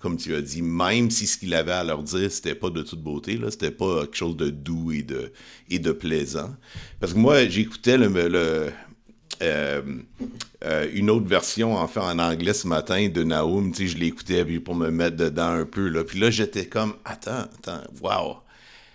Comme 0.00 0.16
tu 0.16 0.34
as 0.34 0.42
dit, 0.42 0.62
même 0.62 1.10
si 1.10 1.26
ce 1.26 1.38
qu'il 1.38 1.54
avait 1.54 1.72
à 1.72 1.82
leur 1.82 2.02
dire, 2.02 2.30
c'était 2.30 2.54
pas 2.54 2.70
de 2.70 2.82
toute 2.82 3.00
beauté, 3.00 3.36
là, 3.38 3.50
c'était 3.50 3.70
pas 3.70 4.02
quelque 4.02 4.16
chose 4.16 4.36
de 4.36 4.50
doux 4.50 4.92
et 4.92 5.02
de, 5.02 5.32
et 5.70 5.78
de 5.78 5.92
plaisant. 5.92 6.54
Parce 7.00 7.14
que 7.14 7.18
moi, 7.18 7.46
j'écoutais 7.48 7.96
euh, 7.98 8.70
euh, 9.42 10.90
une 10.92 11.10
autre 11.10 11.26
version, 11.26 11.76
enfin 11.76 12.12
en 12.12 12.18
anglais 12.18 12.52
ce 12.52 12.66
matin 12.66 13.08
de 13.08 13.22
Naoum, 13.24 13.74
je 13.74 13.96
l'écoutais 13.96 14.44
pour 14.60 14.74
me 14.74 14.90
mettre 14.90 15.16
dedans 15.16 15.48
un 15.48 15.64
peu, 15.64 15.88
là. 15.88 16.04
Puis 16.04 16.18
là, 16.20 16.30
j'étais 16.30 16.66
comme, 16.66 16.94
attends, 17.04 17.46
attends, 17.58 17.82
wow. 18.02 18.36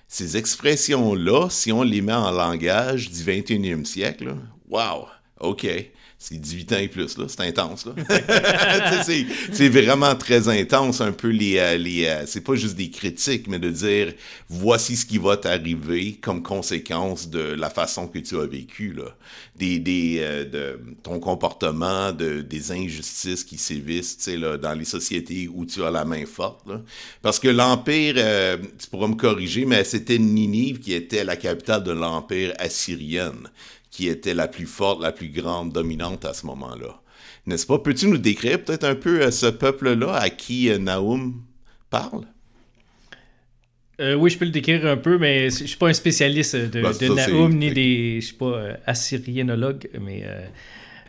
Ces 0.07 0.37
expressions-là, 0.37 1.49
si 1.49 1.71
on 1.71 1.83
les 1.83 2.01
met 2.01 2.13
en 2.13 2.31
langage 2.31 3.09
du 3.09 3.23
21e 3.23 3.85
siècle, 3.85 4.35
wow, 4.69 5.07
OK 5.39 5.67
c'est 6.23 6.37
18 6.37 6.73
ans 6.73 6.77
et 6.77 6.87
plus, 6.87 7.17
là. 7.17 7.25
C'est 7.27 7.41
intense, 7.41 7.87
là. 7.87 7.93
c'est 9.51 9.69
vraiment 9.69 10.13
très 10.13 10.49
intense, 10.49 11.01
un 11.01 11.13
peu 11.13 11.29
les... 11.29 11.57
Euh, 11.57 11.77
les 11.77 12.05
euh, 12.05 12.25
c'est 12.27 12.41
pas 12.41 12.53
juste 12.53 12.75
des 12.75 12.91
critiques, 12.91 13.47
mais 13.47 13.57
de 13.57 13.71
dire, 13.71 14.13
voici 14.47 14.95
ce 14.95 15.07
qui 15.07 15.17
va 15.17 15.35
t'arriver 15.35 16.19
comme 16.21 16.43
conséquence 16.43 17.27
de 17.27 17.39
la 17.39 17.71
façon 17.71 18.07
que 18.07 18.19
tu 18.19 18.37
as 18.37 18.45
vécu, 18.45 18.93
là. 18.93 19.15
Des, 19.55 19.79
des, 19.79 20.17
euh, 20.19 20.45
de 20.45 20.79
ton 21.01 21.19
comportement, 21.19 22.11
de, 22.11 22.41
des 22.41 22.71
injustices 22.71 23.43
qui 23.43 23.57
sévissent, 23.57 24.17
tu 24.17 24.23
sais, 24.25 24.37
dans 24.37 24.77
les 24.77 24.85
sociétés 24.85 25.49
où 25.51 25.65
tu 25.65 25.83
as 25.83 25.89
la 25.89 26.05
main 26.05 26.27
forte, 26.27 26.67
là. 26.67 26.81
Parce 27.23 27.39
que 27.39 27.47
l'Empire, 27.47 28.13
tu 28.77 28.87
pourras 28.91 29.07
me 29.07 29.15
corriger, 29.15 29.65
mais 29.65 29.83
c'était 29.83 30.19
Ninive 30.19 30.81
qui 30.81 30.93
était 30.93 31.23
la 31.23 31.35
capitale 31.35 31.83
de 31.83 31.91
l'Empire 31.91 32.53
assyrien 32.59 33.33
qui 33.91 34.07
était 34.07 34.33
la 34.33 34.47
plus 34.47 34.65
forte, 34.65 35.03
la 35.03 35.11
plus 35.11 35.29
grande, 35.29 35.73
dominante 35.73 36.25
à 36.25 36.33
ce 36.33 36.45
moment-là. 36.47 37.01
N'est-ce 37.45 37.67
pas? 37.67 37.77
Peux-tu 37.77 38.07
nous 38.07 38.17
décrire 38.17 38.63
peut-être 38.63 38.85
un 38.85 38.95
peu 38.95 39.21
euh, 39.21 39.31
ce 39.31 39.47
peuple-là 39.47 40.13
à 40.15 40.29
qui 40.29 40.69
euh, 40.69 40.77
Naoum 40.77 41.43
parle? 41.89 42.25
Euh, 43.99 44.15
oui, 44.15 44.29
je 44.29 44.37
peux 44.37 44.45
le 44.45 44.51
décrire 44.51 44.85
un 44.85 44.97
peu, 44.97 45.17
mais 45.17 45.49
je 45.49 45.63
ne 45.63 45.67
suis 45.67 45.77
pas 45.77 45.89
un 45.89 45.93
spécialiste 45.93 46.55
de, 46.55 46.81
ben, 46.81 47.15
Naoum 47.15 47.53
ni 47.53 47.71
des. 47.71 48.21
Je 48.21 48.25
suis 48.27 48.35
pas 48.35 48.77
assyriénologue, 48.85 49.89
mais. 49.99 50.23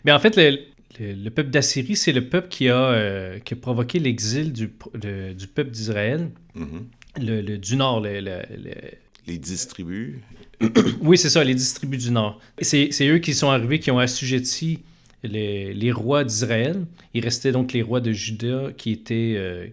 mais 0.04 0.12
en 0.12 0.18
fait, 0.18 0.36
le, 0.36 1.28
peuple 1.30 1.50
d'Assyrie, 1.50 1.96
c'est 1.96 2.12
le 2.12 2.28
peuple 2.28 2.48
qui 2.48 2.68
a, 2.68 3.38
qui 3.44 3.54
a 3.54 3.56
provoqué 3.56 3.98
l'exil 3.98 4.52
du, 4.52 4.74
du 4.94 5.46
peuple 5.46 5.70
d'Israël, 5.70 6.30
mm-hmm. 6.54 7.24
le, 7.24 7.56
du 7.56 7.76
nord, 7.76 8.02
les 8.02 9.38
dix 9.38 9.68
tribus. 9.68 10.16
oui, 11.00 11.18
c'est 11.18 11.30
ça, 11.30 11.42
les 11.44 11.54
dix 11.54 11.74
tribus 11.74 12.04
du 12.04 12.10
Nord. 12.10 12.40
C'est 12.60 13.06
eux 13.06 13.18
qui 13.18 13.34
sont 13.34 13.50
arrivés, 13.50 13.78
qui 13.78 13.90
ont 13.90 13.98
assujetti 13.98 14.80
les, 15.22 15.74
les 15.74 15.92
rois 15.92 16.24
d'Israël. 16.24 16.84
Il 17.14 17.24
restait 17.24 17.52
donc 17.52 17.72
les 17.72 17.82
rois 17.82 18.00
de 18.00 18.12
Juda 18.12 18.70
qui 18.76 18.92
étaient, 18.92 19.34
euh, 19.36 19.66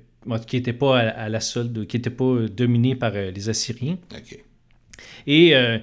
qui 0.47 0.55
n'étaient 0.57 0.73
pas 0.73 0.99
à, 0.99 1.29
la 1.29 1.39
solde, 1.39 1.85
qui 1.87 1.97
n'étaient 1.97 2.09
pas 2.09 2.47
dominés 2.55 2.95
par 2.95 3.11
euh, 3.15 3.31
les 3.31 3.49
Assyriens. 3.49 3.97
Et 5.27 5.55
euh, 5.55 5.79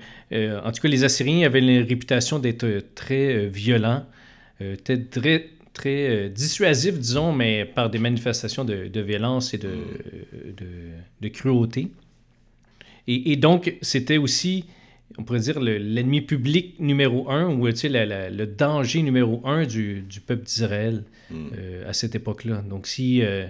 en 0.63 0.73
tout 0.73 0.83
cas, 0.83 0.89
les 0.89 1.05
Assyriens 1.05 1.47
avaient 1.47 1.61
la 1.61 1.85
réputation 1.85 2.39
d'être 2.39 2.85
très 2.95 3.47
violents, 3.47 4.05
très, 4.85 5.49
très 5.73 6.31
dissuasifs, 6.31 6.99
disons, 6.99 7.33
mais 7.33 7.65
par 7.65 7.91
des 7.91 7.99
manifestations 7.99 8.65
de, 8.65 8.89
de 8.89 9.01
violence 9.01 9.55
et 9.55 9.59
de, 9.59 9.69
de, 10.57 10.67
de 11.21 11.29
cruauté. 11.29 11.89
Et, 13.09 13.37
donc, 13.37 13.77
c'était 13.83 14.17
aussi, 14.17 14.65
on 15.19 15.25
pourrait 15.25 15.41
dire, 15.41 15.61
l'ennemi 15.61 16.21
public 16.21 16.79
numéro 16.79 17.31
un, 17.31 17.49
ou 17.49 17.67
le 17.67 18.45
danger 18.45 19.03
numéro 19.03 19.41
un 19.47 19.65
du, 19.65 20.05
peuple 20.27 20.45
d'Israël 20.45 21.05
hmm. 21.31 21.49
euh, 21.57 21.89
à 21.89 21.93
cette 21.93 22.15
époque-là. 22.15 22.63
Donc, 22.69 22.87
si, 22.87 23.23
euh, 23.23 23.47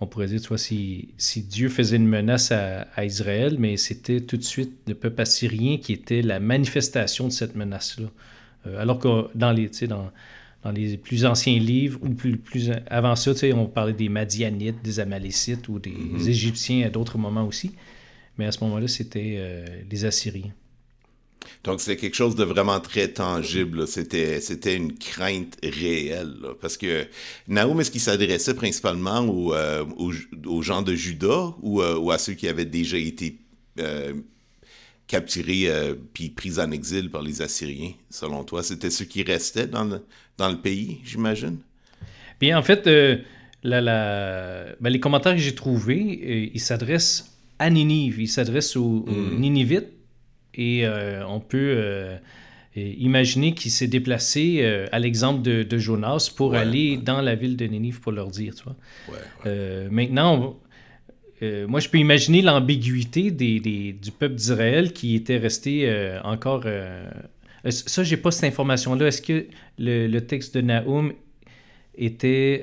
on 0.00 0.06
pourrait 0.06 0.26
dire, 0.26 0.40
tu 0.40 0.48
vois, 0.48 0.58
si, 0.58 1.08
si, 1.16 1.42
Dieu 1.42 1.68
faisait 1.68 1.96
une 1.96 2.06
menace 2.06 2.52
à, 2.52 3.04
Israël, 3.04 3.56
mais 3.58 3.76
c'était 3.76 4.20
tout 4.20 4.36
de 4.36 4.42
suite 4.42 4.72
le 4.86 4.94
peuple 4.94 5.22
assyrien 5.22 5.78
qui 5.78 5.92
était 5.92 6.22
la 6.22 6.38
manifestation 6.38 7.28
de 7.28 7.32
cette 7.32 7.56
menace-là. 7.56 8.08
Euh, 8.66 8.80
alors 8.80 8.98
que 8.98 9.28
dans 9.34 9.52
les, 9.52 9.70
dans, 9.88 10.10
dans 10.64 10.70
les 10.70 10.98
plus 10.98 11.24
anciens 11.24 11.58
livres, 11.58 11.98
ou 12.02 12.10
plus, 12.10 12.36
plus 12.36 12.72
avant 12.88 13.16
ça, 13.16 13.32
on 13.54 13.66
parlait 13.66 13.94
des 13.94 14.10
Madianites, 14.10 14.82
des 14.82 15.00
Amalécites 15.00 15.68
ou 15.68 15.78
des 15.78 15.90
hmm. 15.90 16.28
Égyptiens 16.28 16.86
à 16.86 16.90
d'autres 16.90 17.16
moments 17.16 17.46
aussi. 17.46 17.72
Mais 18.38 18.44
à 18.44 18.52
ce 18.52 18.62
moment-là, 18.64 18.86
c'était 18.86 19.64
les 19.90 20.04
Assyriens. 20.04 20.52
Donc, 21.64 21.80
c'était 21.80 21.96
quelque 21.96 22.14
chose 22.14 22.36
de 22.36 22.44
vraiment 22.44 22.80
très 22.80 23.08
tangible. 23.08 23.86
C'était, 23.86 24.40
c'était 24.40 24.76
une 24.76 24.96
crainte 24.96 25.56
réelle. 25.62 26.34
Parce 26.60 26.76
que 26.76 27.06
Naoum, 27.48 27.80
est-ce 27.80 27.90
qu'il 27.90 28.00
s'adressait 28.00 28.54
principalement 28.54 29.20
aux, 29.20 29.54
euh, 29.54 29.84
aux, 30.46 30.62
gens 30.62 30.82
de 30.82 30.94
Juda 30.94 31.54
ou, 31.62 31.82
euh, 31.82 31.96
ou, 31.96 32.10
à 32.10 32.18
ceux 32.18 32.34
qui 32.34 32.48
avaient 32.48 32.64
déjà 32.64 32.96
été 32.96 33.38
capturés 35.06 35.68
puis 36.14 36.30
pris 36.30 36.58
en 36.58 36.70
exil 36.70 37.10
par 37.10 37.22
les 37.22 37.42
Assyriens, 37.42 37.92
selon 38.10 38.44
toi? 38.44 38.62
C'était 38.62 38.90
ceux 38.90 39.04
qui 39.04 39.22
restaient 39.22 39.66
dans 39.66 39.84
le, 39.84 40.00
dans 40.38 40.48
le 40.48 40.56
pays, 40.56 40.98
j'imagine? 41.04 41.58
Bien, 42.40 42.58
en 42.58 42.62
fait, 42.62 42.86
la, 43.62 43.80
la... 43.80 44.66
Ben, 44.80 44.90
les 44.90 45.00
commentaires 45.00 45.34
que 45.34 45.40
j'ai 45.40 45.54
trouvés, 45.54 46.50
ils 46.54 46.60
s'adressent 46.60 47.36
à 47.58 47.70
Ninive. 47.70 48.20
Il 48.20 48.28
s'adresse 48.28 48.76
aux, 48.76 49.04
hmm. 49.06 49.38
Ninivites 49.38 49.88
et 50.56 50.86
euh, 50.86 51.26
on 51.26 51.40
peut 51.40 51.74
euh, 51.76 52.16
imaginer 52.74 53.54
qu'il 53.54 53.70
s'est 53.70 53.88
déplacé 53.88 54.58
euh, 54.60 54.86
à 54.92 54.98
l'exemple 54.98 55.42
de, 55.42 55.78
Jonas 55.78 56.30
pour 56.34 56.54
aller 56.54 56.96
dans 56.96 57.20
la 57.20 57.34
ville 57.34 57.56
de 57.56 57.66
Ninive 57.66 58.00
pour 58.00 58.12
leur 58.12 58.30
dire, 58.30 58.54
tu 58.54 58.64
vois. 58.64 58.76
maintenant, 59.90 60.58
moi, 61.42 61.80
je 61.80 61.88
peux 61.88 61.98
imaginer 61.98 62.42
l'ambiguïté 62.42 63.30
des, 63.30 63.60
du 63.92 64.10
peuple 64.10 64.34
d'Israël 64.34 64.92
qui 64.92 65.14
était 65.14 65.38
resté 65.38 65.90
encore... 66.24 66.64
ça, 67.68 68.02
j'ai 68.04 68.16
pas 68.16 68.30
cette 68.30 68.44
information-là. 68.44 69.08
Est-ce 69.08 69.22
que 69.22 69.46
le, 69.78 70.18
texte 70.20 70.56
de 70.56 70.62
Nahum 70.62 71.12
était... 71.96 72.62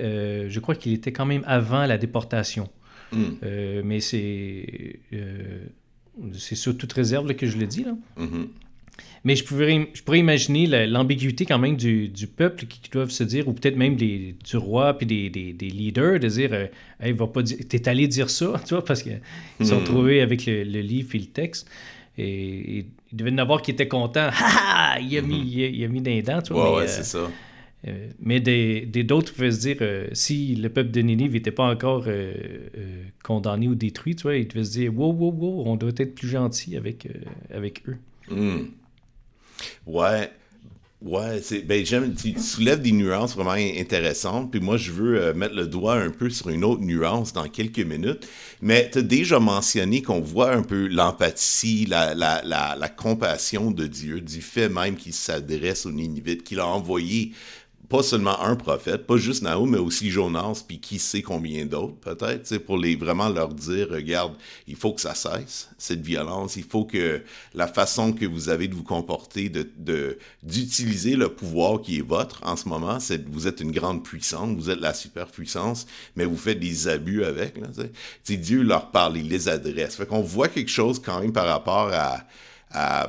je 0.49 0.59
crois 0.59 0.75
qu'il 0.75 0.93
était 0.93 1.11
quand 1.11 1.25
même 1.25 1.43
avant 1.45 1.85
la 1.85 1.97
déportation. 1.97 2.67
Mm. 3.13 3.23
Euh, 3.43 3.81
mais 3.85 3.99
c'est 3.99 4.99
euh, 5.13 5.65
c'est 6.37 6.55
sur 6.55 6.77
toute 6.77 6.93
réserve 6.93 7.33
que 7.35 7.47
je 7.47 7.57
le 7.57 7.65
dis. 7.65 7.83
Là. 7.83 7.95
Mm-hmm. 8.19 8.47
Mais 9.23 9.35
je 9.37 9.43
pourrais, 9.45 9.89
je 9.93 10.03
pourrais 10.03 10.19
imaginer 10.19 10.85
l'ambiguïté 10.85 11.45
quand 11.45 11.57
même 11.57 11.77
du, 11.77 12.09
du, 12.09 12.27
peuple 12.27 12.65
qui, 12.65 12.89
doivent 12.89 13.09
se 13.09 13.23
dire, 13.23 13.47
ou 13.47 13.53
peut-être 13.53 13.77
même 13.77 13.95
des, 13.95 14.35
du 14.43 14.57
roi 14.57 14.97
puis 14.97 15.05
des, 15.05 15.29
des, 15.29 15.53
des, 15.53 15.69
leaders, 15.69 16.19
de 16.19 16.27
dire 16.27 16.49
euh, 16.51 16.67
hey, 16.99 17.13
va 17.13 17.27
pas 17.27 17.41
t'es 17.41 17.87
allé 17.87 18.07
dire 18.07 18.29
ça, 18.29 18.53
tu 18.67 18.73
vois, 18.73 18.83
parce 18.83 19.01
qu'ils 19.01 19.21
se 19.59 19.65
sont 19.65 19.79
mm. 19.79 19.85
trouvés 19.85 20.21
avec 20.21 20.45
le, 20.45 20.63
livre 20.63 21.09
et 21.15 21.19
le 21.19 21.25
texte. 21.25 21.69
Et, 22.17 22.85
il 23.11 23.17
devait 23.17 23.31
y 23.31 23.33
en 23.33 23.37
avoir 23.37 23.61
qui 23.61 23.71
étaient 23.71 23.87
contents. 23.87 24.29
Ha, 24.85 24.99
il, 24.99 25.17
a 25.17 25.21
mis, 25.21 25.39
mm-hmm. 25.39 25.71
il, 25.73 25.83
a, 25.85 25.87
mis 25.87 26.01
des 26.01 26.21
dents, 26.21 26.41
tu 26.41 26.53
vois. 26.53 26.77
Ouais, 26.77 26.87
c'est 26.87 27.03
ça. 27.03 27.29
Euh, 27.87 28.09
mais 28.19 28.39
des, 28.39 28.85
d'autres 29.03 29.33
pouvaient 29.33 29.51
se 29.51 29.59
dire, 29.59 29.77
euh, 29.81 30.07
si 30.13 30.55
le 30.55 30.69
peuple 30.69 30.91
de 30.91 31.01
Ninive 31.01 31.33
n'était 31.33 31.51
pas 31.51 31.69
encore 31.69 32.05
euh, 32.07 32.33
condamné 33.23 33.67
ou 33.67 33.75
détruit, 33.75 34.15
tu 34.15 34.23
vois, 34.23 34.37
ils 34.37 34.47
devaient 34.47 34.63
se 34.63 34.71
dire, 34.71 34.97
wow, 34.97 35.11
wow, 35.11 35.31
wow, 35.31 35.63
on 35.65 35.75
doit 35.75 35.91
être 35.97 36.15
plus 36.15 36.29
gentil 36.29 36.77
avec, 36.77 37.07
avec 37.53 37.83
eux. 37.87 37.97
Hmm. 38.29 38.67
Ouais. 39.85 40.29
Ouais, 41.01 41.41
c'est, 41.41 41.63
ben, 41.63 41.85
j'aime, 41.85 42.15
tu 42.15 42.39
soulèves 42.39 42.81
des 42.81 42.93
nuances 42.93 43.35
vraiment 43.35 43.51
intéressantes, 43.51 44.51
puis 44.51 44.61
moi, 44.61 44.77
je 44.77 44.93
veux 44.93 45.33
mettre 45.33 45.53
le 45.53 45.67
doigt 45.67 45.95
un 45.95 46.09
peu 46.09 46.29
sur 46.29 46.47
une 46.47 46.63
autre 46.63 46.79
nuance 46.79 47.33
dans 47.33 47.49
quelques 47.49 47.79
minutes. 47.79 48.25
Mais 48.61 48.89
tu 48.89 48.99
as 48.99 49.01
déjà 49.01 49.37
mentionné 49.41 50.01
qu'on 50.01 50.21
voit 50.21 50.53
un 50.53 50.63
peu 50.63 50.87
l'empathie, 50.87 51.85
la, 51.87 52.15
la, 52.15 52.41
la, 52.45 52.77
la, 52.79 52.87
compassion 52.87 53.69
de 53.71 53.85
Dieu, 53.85 54.21
du 54.21 54.41
fait 54.41 54.69
même 54.69 54.95
qu'il 54.95 55.11
s'adresse 55.11 55.85
aux 55.85 55.91
Ninivites, 55.91 56.45
qu'il 56.45 56.61
a 56.61 56.67
envoyé 56.67 57.33
pas 57.93 58.01
seulement 58.01 58.41
un 58.41 58.55
prophète, 58.55 59.05
pas 59.05 59.17
juste 59.17 59.43
Nahum, 59.43 59.69
mais 59.69 59.77
aussi 59.77 60.09
Jonas, 60.09 60.63
puis 60.67 60.79
qui 60.79 60.97
sait 60.97 61.21
combien 61.21 61.63
d'autres, 61.67 61.93
peut-être, 61.97 62.57
pour 62.57 62.79
les, 62.79 62.95
vraiment 62.95 63.29
leur 63.29 63.49
dire, 63.49 63.89
regarde, 63.91 64.33
il 64.67 64.75
faut 64.75 64.93
que 64.93 65.01
ça 65.01 65.13
cesse, 65.13 65.69
cette 65.77 66.01
violence, 66.01 66.55
il 66.55 66.63
faut 66.63 66.85
que 66.85 67.21
la 67.53 67.67
façon 67.67 68.11
que 68.11 68.25
vous 68.25 68.49
avez 68.49 68.67
de 68.67 68.73
vous 68.73 68.81
comporter, 68.81 69.47
de, 69.47 70.17
d'utiliser 70.41 71.15
le 71.15 71.29
pouvoir 71.29 71.83
qui 71.83 71.99
est 71.99 72.01
votre 72.01 72.43
en 72.43 72.55
ce 72.55 72.67
moment, 72.67 72.99
c'est 72.99 73.29
vous 73.29 73.45
êtes 73.45 73.61
une 73.61 73.71
grande 73.71 74.03
puissance, 74.03 74.57
vous 74.57 74.71
êtes 74.71 74.81
la 74.81 74.95
superpuissance, 74.95 75.85
mais 76.15 76.25
vous 76.25 76.35
faites 76.35 76.59
des 76.59 76.87
abus 76.87 77.23
avec, 77.23 77.59
là, 77.59 77.67
Dieu 78.27 78.63
leur 78.63 78.89
parle, 78.89 79.17
il 79.17 79.29
les 79.29 79.49
adresse. 79.49 79.97
Fait 79.97 80.07
qu'on 80.07 80.21
voit 80.23 80.47
quelque 80.47 80.71
chose 80.71 80.99
quand 80.99 81.19
même 81.21 81.31
par 81.31 81.45
rapport 81.45 81.91
à 81.93 83.07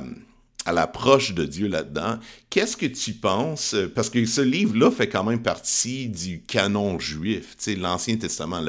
à 0.65 0.73
l'approche 0.73 1.33
de 1.33 1.45
Dieu 1.45 1.67
là-dedans. 1.67 2.19
Qu'est-ce 2.49 2.75
que 2.75 2.85
tu 2.85 3.13
penses? 3.13 3.75
Parce 3.93 4.09
que 4.09 4.25
ce 4.25 4.41
livre-là 4.41 4.91
fait 4.91 5.07
quand 5.07 5.23
même 5.23 5.41
partie 5.41 6.09
du 6.09 6.41
canon 6.41 6.99
juif, 6.99 7.55
tu 7.57 7.63
sais, 7.63 7.75
l'Ancien 7.75 8.17
Testament, 8.17 8.61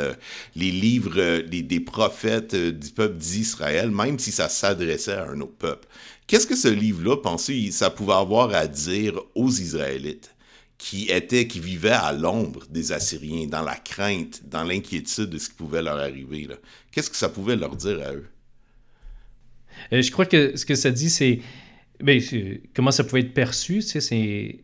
les 0.54 0.70
livres 0.70 1.40
des 1.42 1.80
prophètes 1.80 2.54
du 2.54 2.90
peuple 2.90 3.16
d'Israël, 3.16 3.90
même 3.90 4.18
si 4.18 4.32
ça 4.32 4.48
s'adressait 4.48 5.12
à 5.12 5.28
un 5.28 5.40
autre 5.40 5.56
peuple. 5.58 5.88
Qu'est-ce 6.26 6.46
que 6.46 6.56
ce 6.56 6.68
livre-là, 6.68 7.16
pensez 7.16 7.70
ça 7.70 7.90
pouvait 7.90 8.14
avoir 8.14 8.54
à 8.54 8.66
dire 8.66 9.20
aux 9.34 9.50
Israélites? 9.50 10.30
qui 10.78 11.10
étaient, 11.10 11.46
qui 11.46 11.60
vivaient 11.60 11.90
à 11.90 12.12
l'ombre 12.12 12.66
des 12.68 12.92
Assyriens, 12.92 13.46
dans 13.46 13.62
la 13.62 13.76
crainte, 13.76 14.42
dans 14.46 14.62
l'inquiétude 14.62 15.30
de 15.30 15.38
ce 15.38 15.48
qui 15.48 15.54
pouvait 15.54 15.82
leur 15.82 15.98
arriver. 15.98 16.48
Qu'est-ce 16.92 17.10
que 17.10 17.16
ça 17.16 17.28
pouvait 17.28 17.56
leur 17.56 17.76
dire 17.76 18.00
à 18.06 18.12
eux? 18.12 18.26
Euh, 19.92 20.02
je 20.02 20.10
crois 20.10 20.26
que 20.26 20.56
ce 20.56 20.66
que 20.66 20.74
ça 20.74 20.90
dit, 20.90 21.10
c'est 21.10 21.40
ben, 22.00 22.20
comment 22.74 22.90
ça 22.90 23.04
pouvait 23.04 23.20
être 23.20 23.34
perçu, 23.34 23.82
c'est 23.82 24.58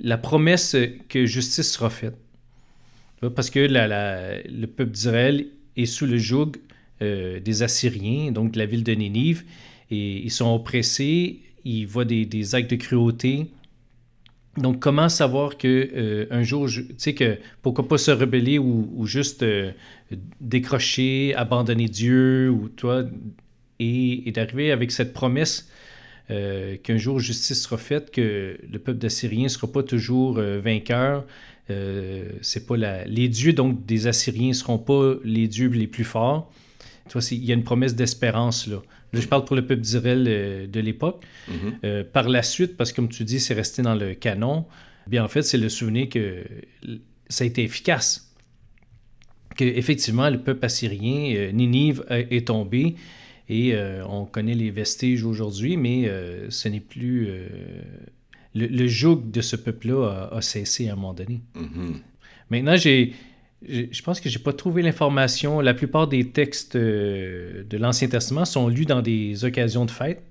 la 0.00 0.18
promesse 0.18 0.76
que 1.08 1.26
justice 1.26 1.72
sera 1.72 1.90
faite. 1.90 2.16
Parce 3.34 3.50
que 3.50 3.60
le 3.60 4.66
peuple 4.66 4.92
d'Israël 4.92 5.46
est 5.76 5.86
sous 5.86 6.06
le 6.06 6.16
joug 6.16 6.52
euh, 7.02 7.38
des 7.40 7.62
Assyriens, 7.62 8.32
donc 8.32 8.52
de 8.52 8.58
la 8.58 8.66
ville 8.66 8.84
de 8.84 8.94
Nénive, 8.94 9.44
et 9.90 10.18
ils 10.18 10.30
sont 10.30 10.54
oppressés, 10.54 11.40
ils 11.64 11.86
voient 11.86 12.04
des, 12.04 12.24
des 12.24 12.54
actes 12.54 12.70
de 12.70 12.76
cruauté, 12.76 13.48
donc, 14.56 14.80
comment 14.80 15.08
savoir 15.08 15.56
que 15.56 15.90
euh, 15.94 16.26
un 16.30 16.42
jour, 16.42 16.68
tu 16.68 16.84
sais, 16.98 17.14
que 17.14 17.38
pourquoi 17.62 17.86
pas 17.86 17.98
se 17.98 18.10
rebeller 18.10 18.58
ou, 18.58 19.06
juste 19.06 19.42
euh, 19.42 19.72
décrocher, 20.40 21.34
abandonner 21.36 21.86
Dieu 21.86 22.50
ou 22.50 22.68
toi, 22.68 23.04
et, 23.80 24.30
d'arriver 24.32 24.70
avec 24.70 24.92
cette 24.92 25.12
promesse 25.12 25.68
euh, 26.30 26.76
qu'un 26.76 26.96
jour 26.96 27.18
justice 27.18 27.62
sera 27.62 27.78
faite, 27.78 28.12
que 28.12 28.56
le 28.70 28.78
peuple 28.78 28.98
d'Assyrien 28.98 29.44
ne 29.44 29.48
sera 29.48 29.66
pas 29.66 29.82
toujours 29.82 30.34
vainqueur. 30.34 31.26
c'est 32.40 32.66
pas 32.66 32.76
la... 32.76 33.04
Les 33.04 33.28
dieux 33.28 33.52
donc 33.52 33.84
des 33.86 34.06
Assyriens 34.06 34.48
ne 34.48 34.52
seront 34.52 34.78
pas 34.78 35.14
les 35.24 35.48
dieux 35.48 35.68
les 35.68 35.86
plus 35.86 36.04
forts. 36.04 36.52
Tu 37.08 37.18
vois, 37.18 37.22
il 37.32 37.44
y 37.44 37.50
a 37.50 37.54
une 37.54 37.64
promesse 37.64 37.96
d'espérance 37.96 38.68
là. 38.68 38.80
Là, 39.12 39.20
je 39.20 39.26
parle 39.26 39.44
pour 39.44 39.56
le 39.56 39.66
peuple 39.66 39.80
d'Israël 39.80 40.24
euh, 40.28 40.66
de 40.66 40.80
l'époque. 40.80 41.22
Mhm. 41.48 41.54
Euh, 41.84 42.04
par 42.04 42.28
la 42.28 42.42
suite, 42.42 42.76
parce 42.76 42.92
que 42.92 42.96
comme 42.96 43.08
tu 43.08 43.24
dis, 43.24 43.40
c'est 43.40 43.54
resté 43.54 43.82
dans 43.82 43.94
le 43.94 44.14
canon, 44.14 44.66
bien 45.06 45.24
en 45.24 45.28
fait, 45.28 45.42
c'est 45.42 45.58
le 45.58 45.68
souvenir 45.68 46.08
que 46.08 46.44
ça 47.28 47.44
a 47.44 47.46
été 47.46 47.62
efficace. 47.62 48.32
Que 49.56 49.64
effectivement, 49.64 50.30
le 50.30 50.38
peuple 50.38 50.64
assyrien, 50.64 51.34
euh, 51.34 51.52
Ninive, 51.52 52.04
est 52.08 52.46
tombé. 52.46 52.94
Et 53.50 53.74
on 54.08 54.26
connaît 54.26 54.54
les 54.54 54.70
vestiges 54.70 55.24
aujourd'hui, 55.24 55.76
mais 55.76 56.08
ce 56.48 56.68
n'est 56.68 56.80
plus. 56.80 57.28
Le, 58.54 58.86
joug 58.86 59.30
de 59.30 59.40
ce 59.40 59.56
peuple-là 59.56 60.28
a, 60.32 60.40
cessé 60.40 60.88
à 60.88 60.92
un 60.92 60.96
moment 60.96 61.14
donné. 61.14 61.40
Mhm. 61.54 62.00
Maintenant, 62.50 62.76
j'ai 62.76 63.12
je 63.68 64.02
pense 64.02 64.20
que 64.20 64.28
j'ai 64.28 64.38
pas 64.38 64.52
trouvé 64.52 64.82
l'information. 64.82 65.60
La 65.60 65.74
plupart 65.74 66.08
des 66.08 66.28
textes 66.28 66.76
euh, 66.76 67.62
de 67.68 67.76
l'Ancien 67.76 68.08
Testament 68.08 68.44
sont 68.44 68.68
lus 68.68 68.86
dans 68.86 69.02
des 69.02 69.44
occasions 69.44 69.84
de 69.84 69.90
fête. 69.90 70.22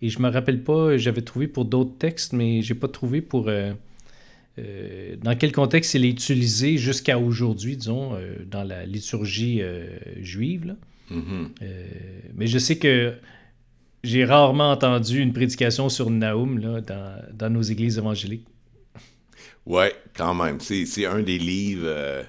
Et 0.00 0.10
je 0.10 0.20
me 0.20 0.28
rappelle 0.28 0.62
pas, 0.62 0.96
j'avais 0.96 1.22
trouvé 1.22 1.48
pour 1.48 1.64
d'autres 1.64 1.96
textes, 1.98 2.32
mais 2.32 2.62
j'ai 2.62 2.74
pas 2.74 2.86
trouvé 2.86 3.20
pour 3.20 3.48
euh, 3.48 3.72
euh, 4.60 5.16
dans 5.20 5.34
quel 5.34 5.50
contexte 5.50 5.94
il 5.94 6.04
est 6.04 6.10
utilisé 6.10 6.76
jusqu'à 6.76 7.18
aujourd'hui, 7.18 7.76
disons, 7.76 8.12
dans 8.48 8.62
la 8.62 8.86
liturgie 8.86 9.60
juive. 10.20 10.76
Mm-hmm. 11.10 11.48
mais 12.34 12.46
je 12.46 12.58
sais 12.58 12.76
que 12.76 13.14
j'ai 14.04 14.24
rarement 14.24 14.72
entendu 14.72 15.20
une 15.20 15.32
prédication 15.32 15.88
sur 15.88 16.10
Naoum 16.10 16.58
là, 16.58 16.80
dans, 16.80 17.22
dans 17.32 17.50
nos 17.50 17.62
églises 17.62 17.98
évangéliques. 17.98 18.46
Ouais, 19.64 19.94
quand 20.16 20.34
même. 20.34 20.60
C'est 20.60 21.06
un 21.06 21.20
des 21.20 21.38
livres 21.38 22.24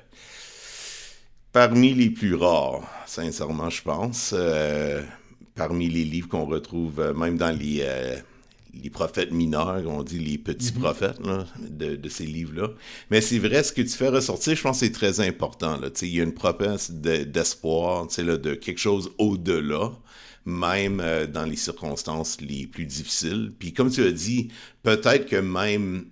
parmi 1.52 1.94
les 1.94 2.10
plus 2.10 2.36
rares, 2.36 2.82
sincèrement, 3.06 3.70
je 3.70 3.82
pense. 3.82 4.34
Euh, 4.38 5.02
parmi 5.56 5.90
les 5.90 6.06
livres 6.06 6.30
qu'on 6.30 6.46
retrouve 6.46 7.00
euh, 7.00 7.14
même 7.14 7.38
dans 7.38 7.56
les, 7.58 7.80
euh, 7.82 8.16
les 8.74 8.90
prophètes 8.90 9.32
mineurs, 9.32 9.84
on 9.88 10.04
dit 10.04 10.20
les 10.20 10.38
petits 10.38 10.74
mhm. 10.74 10.82
prophètes 10.82 11.20
de, 11.70 12.10
ces 12.10 12.26
livres-là. 12.26 12.70
Mais 13.12 13.22
c'est 13.22 13.40
vrai, 13.40 13.64
ce 13.64 13.74
que 13.74 13.82
tu 13.82 13.90
fais 13.90 14.10
ressortir, 14.10 14.56
je 14.56 14.62
pense 14.62 14.80
que 14.80 14.86
c'est 14.86 14.92
très 14.92 15.20
important. 15.20 15.78
Là. 15.78 15.90
Il 16.02 16.10
y 16.10 16.20
a 16.20 16.24
une 16.24 16.34
promesse 16.34 16.92
d'espoir, 16.92 18.08
de 18.08 18.54
quelque 18.56 18.80
chose 18.80 19.12
au-delà 19.18 19.92
même 20.46 21.04
dans 21.32 21.46
les 21.46 21.58
circonstances 21.58 22.42
les 22.42 22.66
plus 22.66 22.86
difficiles. 22.86 23.54
Puis 23.60 23.74
comme 23.74 23.92
tu 23.92 24.04
as 24.04 24.12
dit, 24.12 24.50
peut-être 24.84 25.28
que 25.28 25.36
même 25.36 26.06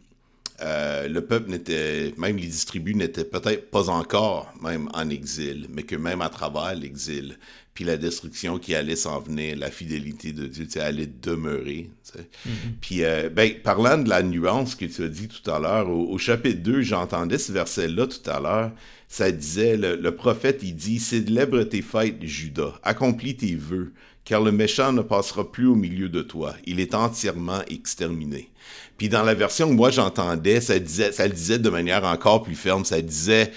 euh, 0.62 1.08
le 1.08 1.22
peuple 1.22 1.52
n'était, 1.52 2.14
même 2.18 2.38
les 2.38 2.48
distribus 2.48 2.96
n'étaient 2.96 3.26
peut-être 3.26 3.70
pas 3.70 3.90
encore 3.90 4.52
même 4.62 4.90
en 4.94 5.10
exil, 5.10 5.68
mais 5.70 5.84
que 5.84 5.96
même 5.96 6.22
à 6.22 6.30
travers 6.30 6.74
l'exil, 6.74 7.38
puis 7.76 7.86
la 7.86 7.98
destruction 7.98 8.58
qui 8.58 8.74
allait 8.74 8.96
s'en 8.96 9.20
venir, 9.20 9.56
la 9.56 9.70
fidélité 9.70 10.34
de 10.34 10.48
Dieu 10.48 10.68
allait 10.82 11.06
demeurer. 11.06 11.92
Mm-hmm. 12.16 12.52
Puis, 12.82 13.04
euh, 13.04 13.30
ben, 13.30 13.54
parlant 13.64 14.00
de 14.00 14.10
la 14.10 14.24
nuance 14.24 14.74
que 14.74 14.86
tu 14.86 15.04
as 15.04 15.10
dit 15.10 15.28
tout 15.28 15.52
à 15.52 15.60
l'heure, 15.60 15.88
au, 15.88 16.18
chapitre 16.18 16.64
2, 16.64 16.82
j'entendais 16.82 17.38
ce 17.38 17.52
verset-là 17.52 18.08
tout 18.08 18.28
à 18.28 18.40
l'heure, 18.40 18.72
ça 19.08 19.32
disait, 19.32 19.78
le, 19.78 19.96
le, 19.96 20.16
prophète, 20.16 20.62
il 20.64 20.76
dit, 20.76 20.98
célèbre 20.98 21.62
tes 21.66 21.84
fêtes, 21.84 22.24
Judas, 22.24 22.80
accomplis 22.82 23.38
tes 23.38 23.54
vœux, 23.54 23.94
car 24.26 24.42
le 24.42 24.52
méchant 24.52 24.92
ne 24.92 25.04
passera 25.04 25.50
plus 25.50 25.68
au 25.68 25.76
milieu 25.76 26.10
de 26.10 26.24
toi, 26.24 26.56
il 26.66 26.80
est 26.80 26.96
entièrement 26.96 27.62
exterminé. 27.70 28.50
Puis 28.98 29.10
dans 29.10 29.24
la 29.24 29.34
version 29.34 29.70
que 29.70 29.74
moi 29.74 29.92
j'entendais, 29.92 30.62
ça 30.62 30.80
disait, 30.80 31.12
ça 31.12 31.28
le 31.28 31.34
disait 31.34 31.60
de 31.60 31.70
manière 31.70 32.04
encore 32.04 32.44
plus 32.44 32.56
ferme. 32.56 32.86
Ça 32.86 33.02
disait 33.02 33.52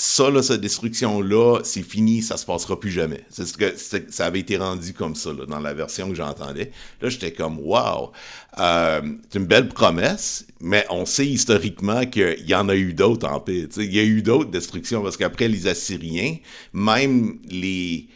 ça, 0.00 0.30
là, 0.30 0.42
cette 0.44 0.60
destruction-là, 0.60 1.58
c'est 1.64 1.82
fini, 1.82 2.22
ça 2.22 2.36
se 2.36 2.46
passera 2.46 2.78
plus 2.78 2.92
jamais. 2.92 3.24
C'est 3.30 3.46
ce 3.46 3.56
que 3.56 3.74
ça 4.10 4.26
avait 4.26 4.38
été 4.38 4.56
rendu 4.56 4.92
comme 4.92 5.16
ça 5.16 5.32
là, 5.32 5.44
dans 5.44 5.58
la 5.58 5.74
version 5.74 6.08
que 6.08 6.14
j'entendais. 6.14 6.70
Là, 7.02 7.08
j'étais 7.08 7.32
comme 7.32 7.58
wow, 7.58 8.12
euh, 8.60 9.00
c'est 9.28 9.40
une 9.40 9.46
belle 9.46 9.68
promesse, 9.68 10.46
mais 10.60 10.86
on 10.90 11.04
sait 11.04 11.26
historiquement 11.26 12.06
qu'il 12.06 12.46
y 12.46 12.54
en 12.54 12.68
a 12.68 12.76
eu 12.76 12.92
d'autres 12.92 13.26
en 13.26 13.40
paix. 13.40 13.66
Il 13.76 13.92
y 13.92 13.98
a 13.98 14.04
eu 14.04 14.22
d'autres 14.22 14.50
destructions 14.50 15.02
parce 15.02 15.16
qu'après 15.16 15.48
les 15.48 15.66
Assyriens, 15.66 16.36
même 16.72 17.40
les, 17.50 18.06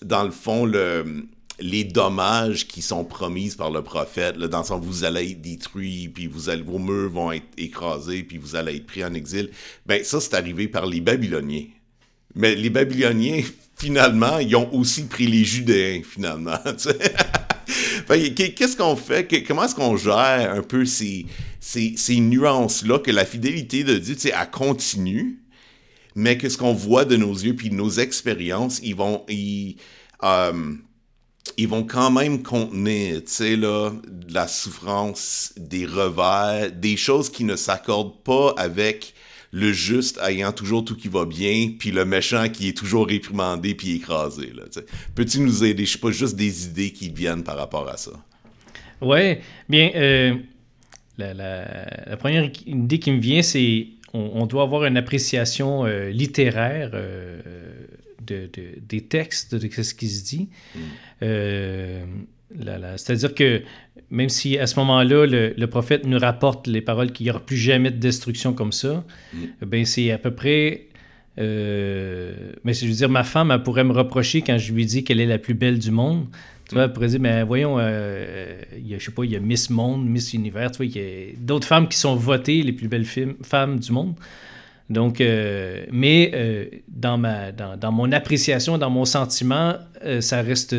dans 0.00 0.22
le 0.22 0.30
fond 0.30 0.64
le 0.64 1.26
les 1.62 1.84
dommages 1.84 2.66
qui 2.66 2.82
sont 2.82 3.04
promis 3.04 3.50
par 3.56 3.70
le 3.70 3.82
prophète, 3.82 4.36
dans 4.36 4.58
le 4.58 4.64
sens 4.64 4.82
vous 4.82 5.04
allez 5.04 5.30
être 5.30 5.40
détruits, 5.40 6.08
puis 6.08 6.26
vous 6.26 6.48
allez, 6.48 6.62
vos 6.62 6.80
murs 6.80 7.10
vont 7.10 7.30
être 7.30 7.46
écrasés, 7.56 8.24
puis 8.24 8.36
vous 8.36 8.56
allez 8.56 8.76
être 8.76 8.86
pris 8.86 9.04
en 9.04 9.14
exil, 9.14 9.50
ben 9.86 10.02
ça, 10.02 10.20
c'est 10.20 10.34
arrivé 10.34 10.66
par 10.66 10.86
les 10.86 11.00
Babyloniens. 11.00 11.66
Mais 12.34 12.56
les 12.56 12.68
Babyloniens, 12.68 13.42
finalement, 13.76 14.38
ils 14.38 14.56
ont 14.56 14.74
aussi 14.74 15.04
pris 15.04 15.28
les 15.28 15.44
Judéens, 15.44 16.02
finalement. 16.04 16.58
Qu'est-ce 18.08 18.76
qu'on 18.76 18.96
fait? 18.96 19.44
Comment 19.46 19.64
est-ce 19.64 19.76
qu'on 19.76 19.96
gère 19.96 20.52
un 20.52 20.62
peu 20.62 20.84
ces, 20.84 21.26
ces, 21.60 21.94
ces 21.96 22.18
nuances-là, 22.18 22.98
que 22.98 23.12
la 23.12 23.24
fidélité 23.24 23.84
de 23.84 23.98
Dieu, 23.98 24.16
elle 24.24 24.50
continue, 24.50 25.38
mais 26.16 26.36
que 26.36 26.48
ce 26.48 26.58
qu'on 26.58 26.74
voit 26.74 27.04
de 27.04 27.16
nos 27.16 27.32
yeux, 27.32 27.54
puis 27.54 27.70
nos 27.70 27.90
expériences, 27.90 28.80
ils 28.82 28.96
vont... 28.96 29.24
Euh, 30.24 30.74
ils 31.56 31.68
vont 31.68 31.84
quand 31.84 32.10
même 32.10 32.42
contenir, 32.42 33.16
tu 33.24 33.30
sais, 33.30 33.56
là, 33.56 33.90
de 33.90 34.32
la 34.32 34.48
souffrance, 34.48 35.52
des 35.56 35.86
revers, 35.86 36.70
des 36.72 36.96
choses 36.96 37.30
qui 37.30 37.44
ne 37.44 37.56
s'accordent 37.56 38.22
pas 38.22 38.54
avec 38.56 39.14
le 39.52 39.72
juste 39.72 40.18
ayant 40.26 40.52
toujours 40.52 40.84
tout 40.84 40.96
qui 40.96 41.08
va 41.08 41.26
bien, 41.26 41.72
puis 41.78 41.90
le 41.90 42.06
méchant 42.06 42.48
qui 42.48 42.68
est 42.68 42.76
toujours 42.76 43.06
réprimandé 43.06 43.74
puis 43.74 43.96
écrasé. 43.96 44.50
Peux-tu 45.14 45.40
nous 45.40 45.62
aider? 45.62 45.84
Je 45.84 45.92
sais 45.92 45.98
pas, 45.98 46.10
juste 46.10 46.36
des 46.36 46.66
idées 46.66 46.90
qui 46.90 47.10
viennent 47.10 47.44
par 47.44 47.58
rapport 47.58 47.86
à 47.88 47.98
ça. 47.98 48.12
Ouais, 49.02 49.42
bien, 49.68 49.90
euh, 49.94 50.34
la, 51.18 52.16
première 52.16 52.50
idée 52.66 52.98
qui 52.98 53.10
me 53.10 53.20
vient, 53.20 53.42
c'est 53.42 53.88
on, 54.14 54.46
doit 54.46 54.62
avoir 54.62 54.84
une 54.84 54.96
appréciation 54.96 55.86
euh, 55.86 56.10
littéraire 56.10 56.90
euh, 56.94 57.40
de, 58.26 58.48
des 58.80 59.00
textes, 59.02 59.54
de 59.54 59.82
ce 59.82 59.94
qui 59.94 60.08
se 60.08 60.24
dit. 60.24 60.48
Mm. 60.74 60.78
Euh, 61.22 62.04
c'est-à-dire 62.96 63.34
que 63.34 63.62
même 64.10 64.28
si 64.28 64.58
à 64.58 64.66
ce 64.66 64.78
moment-là, 64.80 65.26
le, 65.26 65.66
prophète 65.66 66.04
nous 66.04 66.18
rapporte 66.18 66.66
les 66.66 66.82
paroles 66.82 67.12
qu'il 67.12 67.24
n'y 67.24 67.30
aura 67.30 67.40
plus 67.40 67.56
jamais 67.56 67.90
de 67.90 67.96
destruction 67.96 68.52
comme 68.52 68.72
ça, 68.72 69.04
mm. 69.32 69.38
ben 69.66 69.84
c'est 69.84 70.10
à 70.10 70.18
peu 70.18 70.32
près. 70.32 70.86
Euh, 71.38 72.52
mais 72.62 72.74
je 72.74 72.86
veux 72.86 72.92
dire, 72.92 73.08
ma 73.08 73.24
femme, 73.24 73.50
elle 73.50 73.62
pourrait 73.62 73.84
me 73.84 73.92
reprocher 73.92 74.42
quand 74.42 74.58
je 74.58 74.72
lui 74.72 74.84
dis 74.84 75.02
qu'elle 75.02 75.20
est 75.20 75.26
la 75.26 75.38
plus 75.38 75.54
belle 75.54 75.78
du 75.78 75.90
monde. 75.90 76.26
Tu 76.68 76.74
vois, 76.74 76.84
elle 76.84 76.92
pourrait 76.92 77.08
dire, 77.08 77.20
mais 77.20 77.42
voyons, 77.42 77.76
euh, 77.78 78.60
il 78.76 78.86
y 78.86 78.94
a, 78.94 78.98
je 78.98 79.04
sais 79.06 79.12
pas, 79.12 79.24
il 79.24 79.32
y 79.32 79.36
a 79.36 79.40
Miss 79.40 79.70
Monde, 79.70 80.06
Miss 80.06 80.32
Univers, 80.34 80.70
tu 80.70 80.78
vois, 80.78 80.86
il 80.86 80.96
y 80.96 81.00
a 81.00 81.32
d'autres 81.38 81.66
femmes 81.66 81.88
qui 81.88 81.98
sont 81.98 82.14
votées 82.16 82.62
les 82.62 82.72
plus 82.72 82.88
belles 82.88 83.06
femmes 83.06 83.78
du 83.78 83.92
monde. 83.92 84.14
Donc, 84.92 85.20
euh, 85.20 85.86
mais 85.90 86.30
euh, 86.34 86.66
dans, 86.86 87.16
ma, 87.16 87.50
dans, 87.50 87.92
mon 87.92 88.12
appréciation, 88.12 88.76
dans 88.76 88.90
mon 88.90 89.06
sentiment, 89.06 89.76
euh, 90.04 90.20
ça 90.20 90.42
reste 90.42 90.76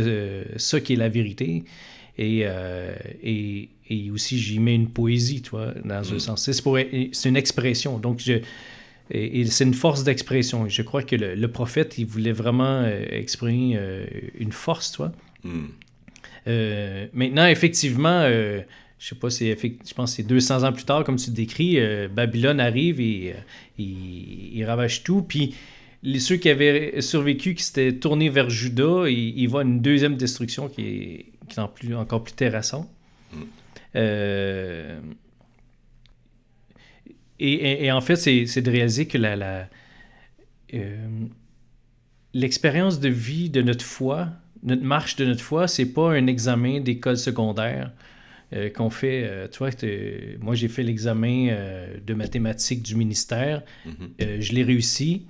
ça 0.57 0.79
qui 0.79 0.93
est 0.93 0.97
la 0.97 1.09
vérité. 1.09 1.63
Et, 2.19 2.45
et, 3.23 3.69
et, 3.89 4.11
aussi, 4.11 4.37
j'y 4.37 4.59
mets 4.59 4.75
une 4.75 4.89
poésie, 4.89 5.41
tu 5.41 5.49
vois, 5.49 5.73
dans 5.83 6.13
un 6.13 6.15
mm. 6.15 6.19
sens. 6.19 6.51
C'est 6.51 7.29
une 7.29 7.35
expression. 7.35 7.97
Donc, 7.97 8.19
je, 8.19 8.33
et, 9.09 9.45
c'est 9.47 9.63
une 9.63 9.73
force 9.73 10.03
d'expression. 10.03 10.69
Je 10.69 10.81
crois 10.83 11.01
que 11.01 11.15
le, 11.15 11.47
prophète, 11.47 11.97
il 11.97 12.05
voulait 12.05 12.31
vraiment 12.31 12.85
exprimer 12.85 13.79
une 14.37 14.51
force, 14.51 14.91
tu 14.91 14.97
vois. 14.97 15.11
Mm. 15.43 17.07
maintenant, 17.13 17.47
effectivement, 17.47 18.29
je 18.99 19.09
sais 19.09 19.15
pas, 19.15 19.29
je 19.29 19.93
pense 19.93 20.11
que 20.11 20.15
c'est 20.17 20.27
200 20.27 20.63
ans 20.63 20.71
plus 20.71 20.85
tard, 20.85 21.03
comme 21.03 21.17
tu 21.17 21.31
décris, 21.31 21.79
euh, 21.79 22.07
Babylone 22.07 22.59
arrive 22.59 23.01
et 23.01 23.33
euh, 23.33 23.39
il, 23.77 24.63
ravage 24.65 25.03
tout. 25.03 25.21
Puis 25.21 25.55
les, 26.03 26.19
ceux 26.19 26.37
qui 26.37 26.49
avaient 26.49 27.01
survécu, 27.01 27.53
qui 27.53 27.63
s'étaient 27.63 27.93
tournés 27.93 28.29
vers 28.29 28.49
Juda, 28.49 29.09
ils, 29.09 29.47
voient 29.47 29.63
une 29.63 29.81
deuxième 29.81 30.15
destruction 30.15 30.69
qui 30.69 30.81
est, 30.81 31.25
qui 31.49 31.59
est 31.59 31.67
plus, 31.75 31.95
encore 31.95 32.23
plus 32.23 32.33
terrassante. 32.33 32.89
Mm. 33.33 33.37
Euh, 33.95 34.99
et, 37.39 37.91
en 37.91 37.99
fait, 37.99 38.15
c'est 38.15 38.61
de 38.61 38.71
réaliser 38.71 39.05
que 39.05 39.17
la, 39.17 39.67
l'expérience 42.33 43.01
de 43.01 43.09
vie 43.09 43.49
de 43.49 43.61
notre 43.61 43.83
foi, 43.83 44.29
notre 44.63 44.83
marche 44.83 45.17
de 45.17 45.25
notre 45.25 45.41
foi, 45.41 45.67
c'est 45.67 45.87
pas 45.87 46.13
un 46.13 46.27
examen 46.27 46.79
d'école 46.79 47.17
secondaire 47.17 47.91
euh, 48.53 48.69
qu'on 48.69 48.89
fait. 48.89 49.23
Euh, 49.23 49.47
tu 49.47 49.59
vois, 49.59 49.69
moi, 50.39 50.53
j'ai 50.55 50.67
fait 50.67 50.83
l'examen 50.83 51.47
euh, 51.49 51.97
de 52.05 52.13
mathématiques 52.13 52.83
du 52.83 52.95
ministère. 52.95 53.63
Mhm. 53.85 54.39
je 54.39 54.53
l'ai 54.53 54.63
réussi. 54.63 55.25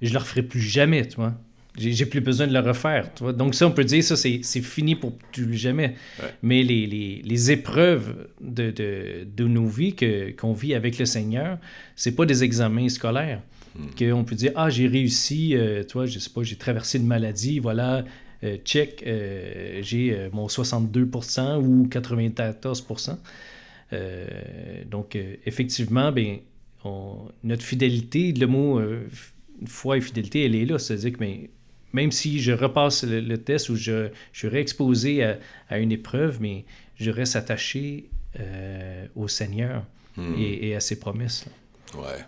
Je 0.00 0.08
ne 0.08 0.14
le 0.14 0.18
referai 0.18 0.42
plus 0.42 0.60
jamais, 0.60 1.06
tu 1.06 1.16
vois. 1.16 1.34
J'ai 1.76 2.06
plus 2.06 2.20
besoin 2.20 2.46
de 2.46 2.52
le 2.52 2.60
refaire. 2.60 3.12
Tu 3.14 3.22
vois? 3.22 3.32
Donc, 3.32 3.54
ça, 3.54 3.66
on 3.66 3.70
peut 3.70 3.84
dire, 3.84 4.04
ça, 4.04 4.16
c'est 4.16 4.42
fini 4.42 4.94
pour 4.94 5.16
plus 5.16 5.54
jamais. 5.54 5.94
Mais 6.42 6.62
les, 6.62 6.86
les, 6.86 7.22
les, 7.24 7.50
épreuves 7.50 8.28
de, 8.40 8.70
de, 8.70 9.26
de 9.26 9.44
nos 9.46 9.66
vies 9.66 9.94
qu'on 10.38 10.52
vit 10.52 10.74
avec 10.74 10.98
le 10.98 11.06
Seigneur, 11.06 11.58
c'est 11.96 12.12
pas 12.12 12.26
des 12.26 12.44
examens 12.44 12.88
scolaires. 12.88 13.40
Mhm. 13.74 13.90
Qu'on 13.98 14.24
peut 14.24 14.34
dire, 14.34 14.52
ah, 14.54 14.68
j'ai 14.70 14.86
réussi, 14.86 15.56
tu 15.88 15.92
vois, 15.94 16.06
je 16.06 16.18
sais 16.18 16.30
pas, 16.30 16.42
j'ai 16.42 16.56
traversé 16.56 16.98
une 16.98 17.06
maladie, 17.06 17.58
voilà, 17.58 18.04
euh, 18.44 18.56
check, 18.64 19.04
euh, 19.06 19.80
j'ai 19.82 20.12
euh, 20.12 20.28
mon 20.32 20.48
62% 20.48 21.58
ou 21.58 21.86
94%. 21.86 23.16
donc, 24.86 25.16
effectivement, 25.46 26.10
ben, 26.10 26.38
notre 27.44 27.62
fidélité, 27.62 28.32
le 28.32 28.46
mot 28.46 28.80
foi 29.66 29.98
et 29.98 30.00
fidélité, 30.00 30.44
elle 30.46 30.54
est 30.54 30.64
là. 30.64 30.78
C'est-à-dire 30.78 31.12
que 31.12 31.18
ben, 31.18 31.48
même 31.92 32.10
si 32.10 32.40
je 32.40 32.52
repasse 32.52 33.04
le, 33.04 33.36
test 33.36 33.68
ou 33.68 33.76
je, 33.76 34.08
je 34.32 34.46
serai 34.46 34.60
exposé 34.60 35.22
à, 35.68 35.78
une 35.78 35.92
épreuve, 35.92 36.38
mais 36.40 36.64
je 36.96 37.10
reste 37.10 37.36
attaché 37.36 38.08
au 39.14 39.28
Seigneur 39.28 39.84
hmm. 40.16 40.34
et, 40.38 40.74
à 40.74 40.80
ses 40.80 40.98
promesses. 40.98 41.44
Ouais. 41.94 42.24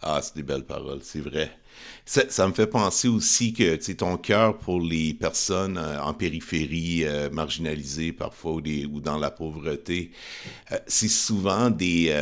Ah, 0.00 0.20
c'est 0.22 0.36
des 0.36 0.42
belles 0.42 0.64
paroles, 0.64 1.00
c'est 1.02 1.20
vrai. 1.20 1.50
Ça, 2.04 2.46
me 2.46 2.52
fait 2.52 2.68
penser 2.68 3.08
aussi 3.08 3.52
que 3.52 3.92
ton 3.92 4.16
cœur 4.16 4.58
pour 4.58 4.80
les 4.80 5.12
personnes 5.12 5.76
euh, 5.76 6.00
en 6.00 6.14
périphérie, 6.14 7.04
euh, 7.04 7.30
marginalisées 7.30 8.12
parfois 8.12 8.52
ou, 8.52 9.00
dans 9.00 9.18
la 9.18 9.32
pauvreté, 9.32 10.12
euh, 10.70 10.78
c'est 10.86 11.08
souvent 11.08 11.68
des, 11.68 12.14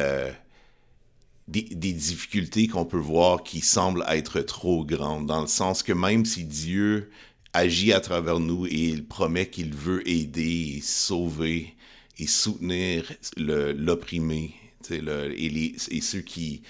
des, 1.49 1.93
difficultés 1.93 2.67
qu'on 2.67 2.87
peut 2.87 2.97
voir 2.97 3.43
qui 3.43 3.61
semblent 3.61 4.05
être 4.09 4.41
trop 4.41 4.85
grandes, 4.85 5.27
dans 5.27 5.43
le 5.43 5.47
sens 5.47 5.83
que 5.83 5.93
même 5.93 6.25
si 6.25 6.45
Dieu 6.45 7.11
agit 7.53 7.93
à 7.93 8.01
travers 8.01 8.41
nous 8.41 8.67
et 8.67 8.89
il 8.89 9.05
promet 9.05 9.49
qu'il 9.51 9.75
veut 9.75 10.07
aider, 10.09 10.81
sauver 10.83 11.75
et 12.19 12.27
soutenir 12.27 13.13
l'opprimé, 13.37 14.55
et, 14.91 16.01
ceux 16.01 16.21
qui 16.21 16.63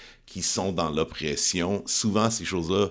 sont 0.43 0.73
dans 0.73 0.91
l'oppression, 0.91 1.83
souvent 1.87 2.31
ces 2.31 2.45
choses-là, 2.45 2.91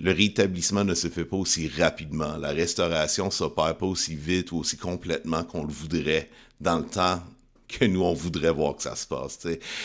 le 0.00 0.12
rétablissement 0.12 0.84
ne 0.84 0.94
se 0.94 1.08
fait 1.08 1.24
pas 1.24 1.36
aussi 1.36 1.68
rapidement. 1.68 2.36
La 2.36 2.50
restauration 2.50 3.26
ne 3.26 3.30
s'opère 3.30 3.76
pas 3.76 3.86
aussi 3.86 4.16
vite 4.16 4.50
ou 4.52 4.58
aussi 4.58 4.76
complètement 4.76 5.44
qu'on 5.44 5.64
le 5.64 5.72
voudrait 5.72 6.28
dans 6.60 6.78
le 6.78 6.86
temps 6.86 7.22
que 7.68 7.84
nous, 7.84 8.02
on 8.02 8.12
voudrait 8.12 8.52
voir 8.52 8.76
que 8.76 8.82
ça 8.82 8.96
se 8.96 9.06
passe. 9.06 9.38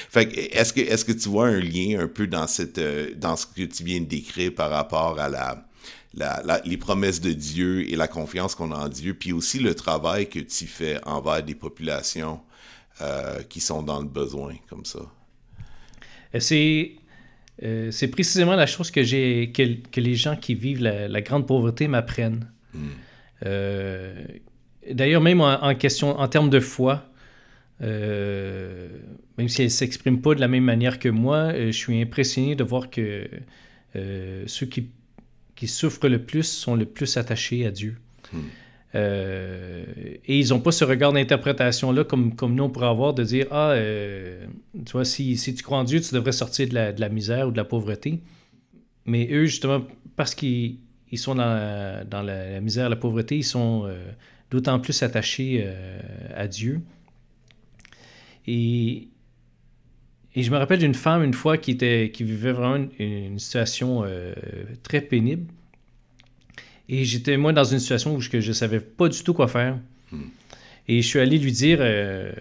Fait 0.09 0.23
est-ce 0.53 0.73
que, 0.73 0.81
est-ce 0.81 1.05
que 1.05 1.11
tu 1.11 1.29
vois 1.29 1.47
un 1.47 1.59
lien 1.59 1.99
un 1.99 2.07
peu 2.07 2.27
dans, 2.27 2.47
cette, 2.47 2.79
euh, 2.79 3.13
ce 3.35 3.45
que 3.45 3.63
tu 3.63 3.83
viens 3.83 4.01
de 4.01 4.05
décrire 4.05 4.53
par 4.53 4.71
rapport 4.71 5.17
à 5.19 5.63
les 6.65 6.77
promesses 6.77 7.21
de 7.21 7.31
Dieu 7.31 7.89
et 7.89 7.95
la 7.95 8.07
confiance 8.07 8.55
qu'on 8.55 8.71
a 8.71 8.77
en 8.77 8.89
Dieu, 8.89 9.13
puis 9.13 9.31
aussi 9.31 9.59
le 9.59 9.75
travail 9.75 10.27
que 10.27 10.39
tu 10.39 10.67
fais 10.67 10.99
envers 11.05 11.43
des 11.43 11.55
populations 11.55 12.41
euh, 13.01 13.43
qui 13.43 13.59
sont 13.59 13.83
dans 13.83 13.99
le 13.99 14.07
besoin, 14.07 14.55
comme 14.69 14.85
ça? 14.85 14.99
C'est 16.39 16.97
euh, 17.63 17.89
c'est 17.91 18.07
précisément 18.07 18.55
la 18.55 18.67
chose 18.67 18.91
que, 18.91 19.03
j'ai, 19.03 19.51
que, 19.51 19.99
les 19.99 20.15
gens 20.15 20.35
qui 20.35 20.53
vivent 20.53 20.81
la, 20.81 21.21
grande 21.21 21.47
pauvreté 21.47 21.87
m'apprennent. 21.87 22.51
Hmm. 22.73 22.87
Euh, 23.45 24.23
d'ailleurs, 24.91 25.21
même 25.21 25.41
en, 25.41 25.75
question, 25.75 26.19
en 26.19 26.27
termes 26.27 26.49
de 26.49 26.59
foi, 26.59 27.09
euh, 27.81 28.89
même 29.37 29.49
si 29.49 29.61
elle 29.61 29.67
ne 29.67 29.71
s'exprime 29.71 30.21
pas 30.21 30.35
de 30.35 30.39
la 30.39 30.47
même 30.47 30.63
manière 30.63 30.99
que 30.99 31.09
moi, 31.09 31.53
je 31.53 31.71
suis 31.71 31.99
impressionné 31.99 32.55
de 32.55 32.63
voir 32.63 32.89
que 32.89 33.27
ceux 33.95 34.67
qui, 34.67 34.89
qui, 35.55 35.67
souffrent 35.67 36.07
le 36.07 36.21
plus 36.21 36.43
sont 36.43 36.75
le 36.75 36.85
plus 36.85 37.17
attachés 37.17 37.65
à 37.65 37.71
Dieu. 37.71 37.97
Hmm. 38.31 38.41
Euh, 38.95 39.83
et 40.25 40.39
ils 40.39 40.49
n'ont 40.49 40.61
pas 40.61 40.71
ce 40.71 40.85
regard 40.85 41.11
d'interprétation-là 41.11 42.05
comme, 42.05 42.35
comme 42.35 42.55
nous 42.55 42.63
on 42.63 42.69
pourrait 42.69 42.87
avoir 42.87 43.13
de 43.13 43.23
dire 43.23 43.47
Ah, 43.51 43.71
euh, 43.71 44.45
tu 44.85 44.93
vois, 44.93 45.05
si, 45.05 45.37
si, 45.37 45.53
tu 45.53 45.63
crois 45.63 45.79
en 45.79 45.83
Dieu, 45.83 45.99
tu 45.99 46.13
devrais 46.13 46.31
sortir 46.31 46.69
de 46.69 46.73
la, 46.73 46.93
de 46.93 47.01
la, 47.01 47.09
misère 47.09 47.47
ou 47.47 47.51
de 47.51 47.57
la 47.57 47.65
pauvreté. 47.65 48.21
Mais 49.05 49.27
eux, 49.31 49.45
justement, 49.45 49.85
parce 50.15 50.35
qu'ils 50.35 50.79
ils 51.11 51.17
sont 51.17 51.35
dans, 51.35 52.05
dans 52.09 52.21
la, 52.21 52.59
misère, 52.61 52.89
la 52.89 52.95
pauvreté, 52.95 53.37
ils 53.37 53.43
sont 53.43 53.83
euh, 53.85 54.11
d'autant 54.51 54.79
plus 54.79 55.03
attachés 55.03 55.67
à 56.35 56.47
Dieu. 56.47 56.81
Et, 58.45 59.09
et 60.35 60.43
je 60.43 60.51
me 60.51 60.57
rappelle 60.57 60.79
d'une 60.79 60.93
femme 60.93 61.23
une 61.23 61.33
fois 61.33 61.57
qui, 61.57 61.71
était, 61.71 62.11
qui 62.13 62.23
vivait 62.23 62.53
vraiment 62.53 62.87
une 62.99 63.39
situation 63.39 64.05
très 64.83 65.01
pénible. 65.01 65.51
Et 66.89 67.03
j'étais, 67.03 67.37
moi, 67.37 67.53
dans 67.53 67.63
une 67.63 67.79
situation 67.79 68.15
où 68.15 68.21
je 68.21 68.35
ne 68.37 68.53
savais 68.53 68.79
pas 68.79 69.09
du 69.09 69.23
tout 69.23 69.33
quoi 69.33 69.47
faire. 69.47 69.77
Hmm. 70.11 70.27
Et 70.87 71.01
je 71.01 71.07
suis 71.07 71.19
allé 71.19 71.37
lui 71.37 71.51
dire, 71.51 71.79
euh, 71.81 72.31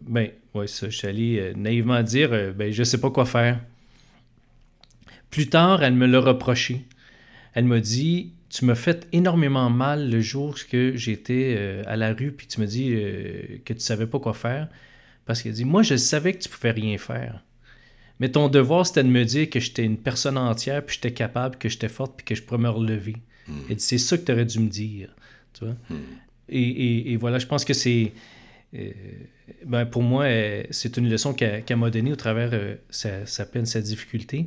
ben, 0.00 0.30
ouais, 0.54 0.66
ça, 0.66 0.88
je 0.88 0.96
suis 0.96 1.06
allé 1.06 1.38
euh, 1.38 1.52
naïvement 1.54 2.02
dire, 2.02 2.32
euh, 2.32 2.52
ben, 2.52 2.72
je 2.72 2.82
sais 2.82 2.98
pas 2.98 3.10
quoi 3.10 3.26
faire. 3.26 3.60
Plus 5.30 5.48
tard, 5.48 5.82
elle 5.82 5.94
me 5.94 6.06
l'a 6.06 6.20
reproché. 6.20 6.84
Elle 7.52 7.66
m'a 7.66 7.80
dit, 7.80 8.32
tu 8.48 8.64
m'as 8.64 8.74
fait 8.74 9.06
énormément 9.12 9.68
mal 9.68 10.10
le 10.10 10.20
jour 10.20 10.56
que 10.70 10.96
j'étais 10.96 11.82
à 11.86 11.96
la 11.96 12.14
rue, 12.14 12.32
puis 12.32 12.46
tu 12.46 12.60
me 12.60 12.66
dis 12.66 12.90
que 13.64 13.72
tu 13.72 13.80
savais 13.80 14.06
pas 14.06 14.18
quoi 14.18 14.34
faire. 14.34 14.68
Parce 15.26 15.42
qu'elle 15.42 15.52
dit, 15.52 15.64
moi, 15.64 15.82
je 15.82 15.96
savais 15.96 16.32
que 16.32 16.38
tu 16.38 16.48
pouvais 16.48 16.70
rien 16.70 16.96
faire. 16.96 17.42
Mais 18.20 18.30
ton 18.30 18.48
devoir, 18.48 18.86
c'était 18.86 19.02
de 19.02 19.08
me 19.08 19.24
dire 19.24 19.50
que 19.50 19.60
j'étais 19.60 19.84
une 19.84 19.98
personne 19.98 20.38
entière, 20.38 20.84
puis 20.84 20.94
j'étais 20.94 21.12
capable, 21.12 21.56
que 21.56 21.68
j'étais 21.68 21.88
forte, 21.88 22.14
puis 22.16 22.24
que 22.24 22.34
je 22.34 22.42
pourrais 22.42 22.60
me 22.60 22.70
relever. 22.70 23.16
Hmm. 23.48 23.74
c'est 23.78 23.98
ça 23.98 24.18
que 24.18 24.24
tu 24.24 24.32
aurais 24.32 24.44
dû 24.44 24.58
me 24.58 24.68
dire. 24.68 25.14
Tu 25.52 25.64
vois? 25.64 25.76
Et, 26.48 27.12
et, 27.12 27.16
voilà, 27.16 27.38
je 27.38 27.46
pense 27.46 27.64
que 27.64 27.74
c'est. 27.74 28.12
Euh, 28.74 28.90
ben 29.64 29.86
pour 29.86 30.02
moi, 30.02 30.24
euh, 30.24 30.64
c'est 30.70 30.96
une 30.96 31.08
leçon 31.08 31.34
qu'elle 31.34 31.76
m'a 31.76 31.90
donnée 31.90 32.12
au 32.12 32.16
travers 32.16 32.50
euh, 32.52 32.74
sa, 32.90 33.46
peine, 33.46 33.66
sa 33.66 33.80
difficulté. 33.80 34.46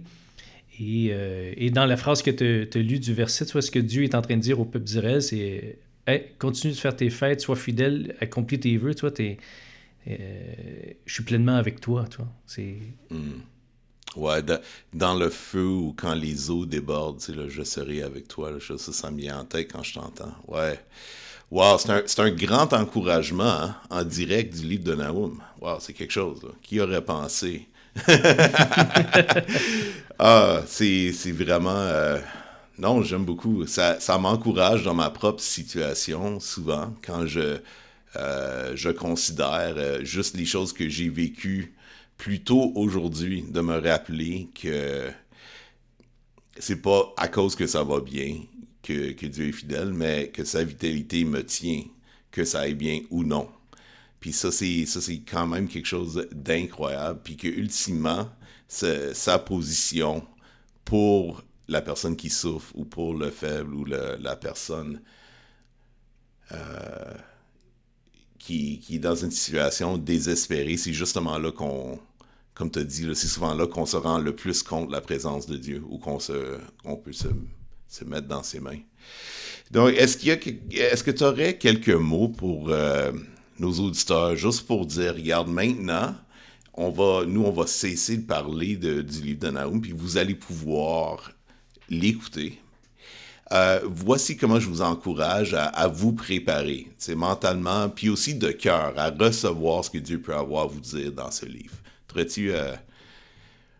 Et, 0.79 1.11
et 1.57 1.71
dans 1.71 1.85
la 1.85 1.97
phrase 1.97 2.21
que 2.21 2.31
tu 2.31 2.77
as 2.77 2.81
lue 2.81 2.99
du 2.99 3.13
verset, 3.13 3.45
tu 3.45 3.61
ce 3.61 3.69
que 3.69 3.79
Dieu 3.79 4.03
est 4.03 4.15
en 4.15 4.21
train 4.21 4.37
de 4.37 4.41
dire 4.41 4.61
au 4.61 4.65
peuple 4.65 4.85
d'Israël, 4.85 5.21
c'est 5.21 5.77
continue 6.39 6.73
de 6.73 6.77
faire 6.77 6.95
tes 6.95 7.09
fêtes, 7.09 7.41
sois 7.41 7.57
fidèle, 7.57 8.15
accomplis 8.19 8.59
tes 8.59 8.77
vœux, 8.77 8.95
toi, 8.95 9.11
je 10.07 10.13
suis 11.05 11.23
pleinement 11.23 11.55
avec 11.55 11.81
toi. 11.81 12.07
C'est. 12.45 12.77
Hmm. 13.09 13.41
Ouais, 14.15 14.41
dans 14.93 15.13
le 15.13 15.29
feu 15.29 15.65
ou 15.65 15.93
quand 15.95 16.15
les 16.15 16.49
eaux 16.49 16.65
débordent, 16.65 17.21
là, 17.29 17.43
je 17.47 17.63
serai 17.63 18.01
avec 18.01 18.27
toi. 18.27 18.51
Là, 18.51 18.57
ça, 18.59 18.91
ça 18.91 19.11
me 19.11 19.17
vient 19.19 19.39
en 19.39 19.45
tête 19.45 19.71
quand 19.71 19.83
je 19.83 19.93
t'entends. 19.93 20.33
Ouais. 20.47 20.79
Wow, 21.51 21.77
c'est 21.77 21.89
un, 21.89 22.25
un, 22.25 22.31
grand 22.31 22.73
encouragement 22.73 23.43
hein, 23.43 23.75
en 23.89 24.03
direct 24.03 24.55
du 24.55 24.67
livre 24.67 24.83
de 24.83 24.95
Naoum. 24.95 25.41
Wow, 25.61 25.77
c'est 25.79 25.93
quelque 25.93 26.11
chose. 26.13 26.41
Qui 26.61 26.79
aurait 26.79 27.03
pensé? 27.03 27.67
ah, 30.19 30.61
c'est 30.67 31.31
vraiment... 31.31 31.71
Euh, 31.75 32.19
non, 32.77 33.01
j'aime 33.03 33.25
beaucoup. 33.25 33.65
Ça, 33.67 33.99
ça 33.99 34.17
m'encourage 34.17 34.83
dans 34.83 34.93
ma 34.93 35.09
propre 35.09 35.41
situation, 35.41 36.39
souvent, 36.39 36.93
quand 37.05 37.25
je, 37.25 37.57
euh, 38.15 38.71
je 38.75 38.89
considère 38.89 39.73
euh, 39.75 40.03
juste 40.03 40.37
les 40.37 40.45
choses 40.45 40.71
que 40.71 40.87
j'ai 40.87 41.09
vécues 41.09 41.73
plutôt 42.19 42.73
aujourd'hui 42.75 43.43
de 43.43 43.61
me 43.61 43.79
rappeler 43.79 44.49
que 44.53 45.09
c'est 46.59 46.81
pas 46.81 47.13
à 47.17 47.29
cause 47.29 47.55
que 47.55 47.65
ça 47.65 47.83
va 47.83 48.01
bien 48.01 48.41
que, 48.83 49.25
Dieu 49.25 49.47
est 49.47 49.51
fidèle, 49.53 49.93
mais 49.93 50.29
que 50.29 50.43
sa 50.43 50.63
vitalité 50.63 51.23
me 51.23 51.45
tient, 51.45 51.83
que 52.31 52.43
ça 52.43 52.61
aille 52.61 52.75
bien 52.75 53.01
ou 53.09 53.23
non. 53.23 53.49
Puis 54.19 54.33
ça, 54.33 54.51
c'est, 54.51 54.85
ça, 54.85 54.99
c'est 54.99 55.19
quand 55.19 55.47
même 55.47 55.69
quelque 55.69 55.85
chose 55.85 56.27
d'incroyable. 56.31 57.21
Puis 57.23 57.37
que, 57.37 57.47
ultimement, 57.47 58.29
sa 58.67 59.39
position 59.39 60.25
pour 60.83 61.43
la 61.69 61.81
personne 61.81 62.17
qui 62.17 62.29
souffre 62.29 62.73
ou 62.75 62.83
pour 62.83 63.13
le 63.13 63.29
faible 63.29 63.73
ou 63.73 63.85
la 63.85 64.35
personne 64.35 65.01
euh, 66.51 67.13
qui, 68.39 68.79
qui, 68.79 68.95
est 68.95 68.99
dans 68.99 69.15
une 69.15 69.31
situation 69.31 69.97
désespérée, 69.97 70.77
c'est 70.77 70.93
justement 70.93 71.37
là 71.37 71.51
qu'on, 71.51 71.99
comme 72.59 72.69
tu 72.69 72.79
as 72.79 72.83
dit, 72.83 73.07
c'est 73.13 73.29
souvent 73.29 73.53
là 73.53 73.67
qu'on 73.67 73.85
se 73.85 73.95
rend 73.95 74.17
le 74.17 74.35
plus 74.35 74.63
contre 74.63 74.91
la 74.91 74.99
présence 74.99 75.47
de 75.47 75.55
Dieu 75.55 75.81
ou 75.89 75.97
qu'on, 75.97 76.17
peut 76.17 77.13
se, 77.13 78.03
mettre 78.03 78.27
dans 78.27 78.43
ses 78.43 78.59
mains. 78.59 78.81
Donc, 79.71 79.93
est-ce, 79.93 80.17
qu'il 80.17 80.59
est-ce 80.73 81.01
que 81.01 81.11
tu 81.11 81.23
aurais 81.23 81.57
quelques 81.57 81.87
mots 81.87 82.27
pour 82.27 82.67
euh, 82.67 83.13
nos 83.59 83.71
auditeurs, 83.71 84.35
juste 84.35 84.67
pour 84.67 84.85
dire, 84.85 85.15
regarde, 85.15 85.47
maintenant, 85.47 86.13
on 86.73 86.89
va, 86.89 87.23
nous, 87.25 87.45
on 87.45 87.51
va 87.51 87.65
cesser 87.65 88.17
de 88.17 88.25
parler 88.25 88.75
de, 88.75 89.03
du 89.03 89.21
livre 89.21 89.39
de 89.39 89.51
Naoum, 89.51 89.79
puis 89.79 89.93
vous 89.93 90.17
allez 90.17 90.35
pouvoir 90.35 91.31
l'écouter. 91.89 92.59
Euh, 93.53 93.79
voici 93.85 94.35
comment 94.35 94.59
je 94.59 94.67
vous 94.67 94.81
encourage 94.81 95.53
à, 95.53 95.87
vous 95.87 96.11
préparer, 96.11 96.89
mentalement, 97.15 97.87
puis 97.87 98.09
aussi 98.09 98.35
de 98.35 98.51
cœur, 98.51 98.95
à 98.97 99.11
recevoir 99.11 99.85
ce 99.85 99.91
que 99.91 99.97
Dieu 99.97 100.19
peut 100.19 100.35
avoir 100.35 100.65
à 100.65 100.67
vous 100.67 100.81
dire 100.81 101.13
dans 101.13 101.31
ce 101.31 101.45
livre. 101.45 101.75
Aurais-tu 102.13 102.51
euh, 102.51 102.73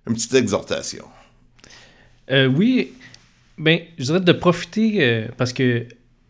une 0.08 0.14
petite 0.14 0.34
exhortation? 0.34 1.06
Euh, 2.32 2.48
oui, 2.48 2.94
ben, 3.58 3.80
je 3.98 4.06
dirais 4.06 4.20
de 4.22 4.32
profiter, 4.32 5.28
parce 5.38 5.54
que 5.54 5.86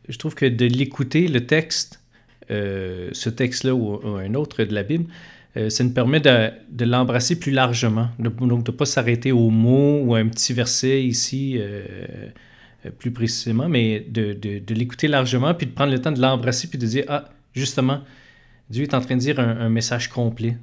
je 0.08 0.18
trouve 0.18 0.34
que 0.34 0.46
de 0.46 0.66
l'écouter, 0.66 1.28
le 1.28 1.46
texte, 1.46 2.00
ce 2.50 3.30
texte-là 3.30 3.76
ou, 3.76 4.18
un 4.18 4.34
autre 4.34 4.64
de 4.64 4.74
la 4.74 4.84
Bible, 4.84 5.06
ça 5.68 5.84
nous 5.84 5.92
permet 5.92 6.20
de, 6.20 6.86
l'embrasser 6.86 7.38
plus 7.38 7.52
largement, 7.52 8.10
donc 8.18 8.64
de 8.64 8.72
ne 8.72 8.76
pas 8.76 8.86
s'arrêter 8.86 9.32
au 9.32 9.50
mot 9.50 10.02
ou 10.04 10.16
à 10.16 10.20
un 10.20 10.28
petit 10.30 10.54
verset 10.54 11.04
ici 11.04 11.60
euh, 12.86 12.92
plus 12.92 13.12
précisément, 13.12 13.68
mais 13.68 14.00
de, 14.00 14.32
de, 14.34 14.74
l'écouter 14.74 15.10
largement, 15.10 15.54
puis 15.54 15.68
de 15.68 15.72
prendre 15.72 15.92
le 15.92 16.00
temps 16.00 16.14
de 16.14 16.22
l'embrasser, 16.22 16.70
puis 16.70 16.80
de 16.80 16.86
dire, 16.86 17.04
ah, 17.10 17.30
justement, 17.54 18.02
Dieu 18.70 18.84
est 18.84 18.94
en 18.94 19.02
train 19.02 19.16
de 19.16 19.20
dire 19.20 19.40
un, 19.40 19.70
message 19.70 20.08
complet. 20.08 20.56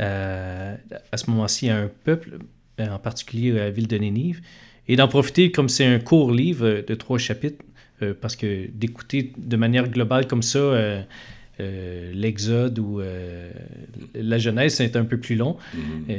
Euh, 0.00 0.76
à 1.12 1.16
ce 1.16 1.30
moment-ci, 1.30 1.68
à 1.68 1.78
un 1.78 1.90
peuple, 2.04 2.38
en 2.78 2.98
particulier 2.98 3.52
à 3.52 3.64
la 3.64 3.70
ville 3.70 3.88
de 3.88 3.96
Nénive, 3.96 4.40
et 4.88 4.96
d'en 4.96 5.08
profiter 5.08 5.52
comme 5.52 5.68
c'est 5.68 5.86
un 5.86 5.98
court 5.98 6.32
livre 6.32 6.84
de 6.86 6.94
trois 6.94 7.18
chapitres, 7.18 7.64
euh, 8.02 8.14
parce 8.18 8.36
que 8.36 8.68
d'écouter 8.72 9.32
de 9.36 9.56
manière 9.56 9.88
globale 9.88 10.26
comme 10.26 10.42
ça 10.42 11.04
l'Exode 12.14 12.78
ou 12.78 13.02
la 14.14 14.38
Genèse, 14.38 14.76
c'est 14.76 14.96
un 14.96 15.04
peu 15.04 15.18
plus 15.18 15.36
long. 15.36 15.58
Hmm. 15.74 16.12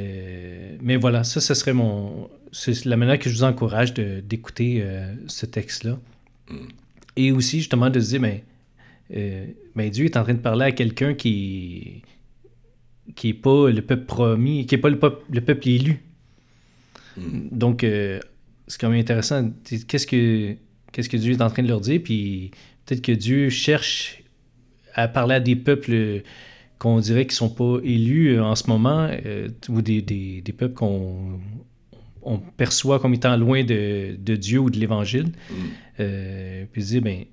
mais 0.81 0.97
voilà, 0.97 1.23
ça, 1.23 1.41
ce 1.41 1.55
serait 1.55 1.73
mon, 1.73 2.29
c'est 2.51 2.85
la 2.85 2.97
manière 2.97 3.17
que 3.17 3.29
je 3.29 3.35
vous 3.35 3.43
encourage 3.43 3.93
d'écouter 3.93 4.81
euh, 4.81 5.13
ce 5.27 5.45
texte-là. 5.45 5.97
Mm. 6.49 6.55
Et 7.15 7.31
aussi, 7.31 7.59
justement, 7.59 7.89
de 7.89 7.99
se 7.99 8.09
dire, 8.09 8.21
mais, 8.21 8.43
euh, 9.15 9.45
ben, 9.75 9.89
Dieu 9.89 10.05
est 10.05 10.17
en 10.17 10.23
train 10.23 10.33
de 10.33 10.39
parler 10.39 10.65
à 10.65 10.71
quelqu'un 10.71 11.13
qui 11.13 12.01
qui 13.15 13.27
n'est 13.27 13.33
pas 13.33 13.69
le 13.69 13.81
peuple 13.81 14.05
promis, 14.05 14.65
qui 14.65 14.75
n'est 14.75 14.81
pas 14.81 14.89
le 14.89 14.99
peuple, 14.99 15.23
le 15.31 15.41
peuple 15.41 15.67
élu. 15.67 16.03
Mm. 17.17 17.49
Donc, 17.51 17.83
euh, 17.83 18.19
c'est 18.67 18.79
quand 18.79 18.89
même 18.89 18.99
intéressant. 18.99 19.51
Qu'est-ce 19.87 20.07
que, 20.07 20.55
qu'est-ce 20.91 21.09
que 21.09 21.17
Dieu 21.17 21.33
est 21.33 21.41
en 21.41 21.49
train 21.49 21.63
de 21.63 21.67
leur 21.67 21.81
dire? 21.81 22.01
Puis 22.03 22.51
peut-être 22.85 23.01
que 23.01 23.11
Dieu 23.11 23.49
cherche 23.49 24.23
à 24.93 25.07
parler 25.07 25.35
à 25.35 25.39
des 25.39 25.55
peuples 25.55 26.23
qu'on 26.79 26.99
dirait 26.99 27.25
qui 27.25 27.33
ne 27.33 27.49
sont 27.49 27.49
pas 27.49 27.77
élus 27.83 28.39
en 28.39 28.55
ce 28.55 28.67
moment, 28.67 29.09
ou 29.69 29.81
des, 29.81 30.01
des, 30.01 30.41
des 30.41 30.53
peuples 30.53 30.73
qu'on 30.73 31.39
on 32.23 32.37
perçoit 32.37 32.99
comme 32.99 33.13
étant 33.13 33.35
loin 33.37 33.63
de, 33.63 34.35
Dieu 34.35 34.59
ou 34.59 34.69
de 34.69 34.79
l'Évangile. 34.79 35.27
Mm. 35.27 35.53
Euh, 35.99 36.65
puis 36.71 36.83
dire, 36.83 37.01
ben, 37.01 37.25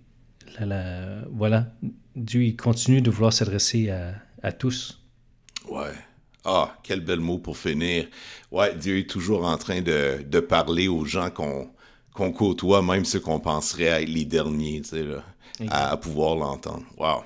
voilà, 1.33 1.73
Dieu 2.17 2.43
il 2.45 2.57
continue 2.57 3.01
de 3.01 3.11
vouloir 3.11 3.33
s'adresser 3.33 3.91
à, 3.91 4.53
tous. 4.53 5.03
Ouais. 5.71 5.93
Ah, 6.45 6.77
quel 6.83 7.01
bel 7.01 7.21
mot 7.21 7.39
pour 7.39 7.59
finir. 7.59 8.07
Ouais, 8.51 8.75
Dieu 8.75 8.99
est 8.99 9.11
toujours 9.11 9.45
en 9.45 9.59
train 9.59 9.83
de, 9.83 10.41
parler 10.41 10.89
aux 10.89 11.05
gens 11.05 11.31
qu'on 11.31 12.33
côtoie, 12.33 12.83
même 12.83 13.05
ceux 13.05 13.21
qu'on 13.21 13.41
penserait 13.41 14.03
être 14.03 14.09
les 14.09 14.25
derniers, 14.25 14.81
tu 14.83 14.91
sais, 14.91 15.05
à, 15.69 15.97
pouvoir 15.97 16.37
l'entendre. 16.37 16.85
Wow. 16.97 17.23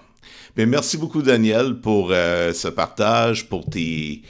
Mais 0.57 0.67
merci 0.67 0.97
beaucoup, 0.97 1.23
Daniel, 1.23 1.81
pour 1.81 2.09
euh, 2.11 2.53
ce 2.53 2.69
partage, 2.69 3.49
pour 3.49 3.65
tes, 3.65 4.23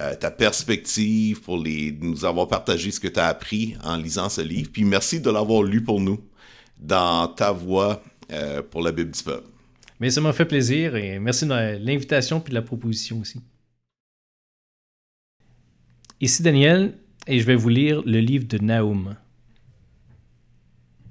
euh, 0.00 0.14
ta 0.14 0.30
perspective, 0.30 1.40
pour 1.40 1.58
les, 1.58 1.96
nous 2.00 2.24
avoir 2.24 2.48
partagé 2.48 2.90
ce 2.90 3.00
que 3.00 3.08
tu 3.08 3.20
as 3.20 3.26
appris 3.26 3.76
en 3.84 3.96
lisant 3.96 4.28
ce 4.28 4.40
livre. 4.40 4.70
Puis 4.72 4.84
merci 4.84 5.20
de 5.20 5.30
l'avoir 5.30 5.62
lu 5.62 5.82
pour 5.82 6.00
nous 6.00 6.20
dans 6.78 7.28
ta 7.28 7.52
voix 7.52 8.02
euh, 8.32 8.62
pour 8.62 8.82
la 8.82 8.92
Bible 8.92 9.10
du 9.10 9.22
peuple. 9.22 9.48
Mais 10.00 10.10
ça 10.10 10.20
m'a 10.20 10.32
fait 10.32 10.44
plaisir 10.44 10.96
et 10.96 11.18
merci 11.18 11.44
de 11.46 11.78
l'invitation 11.84 12.40
puis 12.40 12.50
de 12.50 12.54
la 12.54 12.62
proposition 12.62 13.20
aussi. 13.20 13.40
Ici 16.20 16.42
Daniel 16.42 16.94
et 17.28 17.38
je 17.38 17.46
vais 17.46 17.54
vous 17.54 17.68
lire 17.68 18.02
le 18.04 18.18
livre 18.18 18.44
de 18.48 18.58
Naoum. 18.58 19.14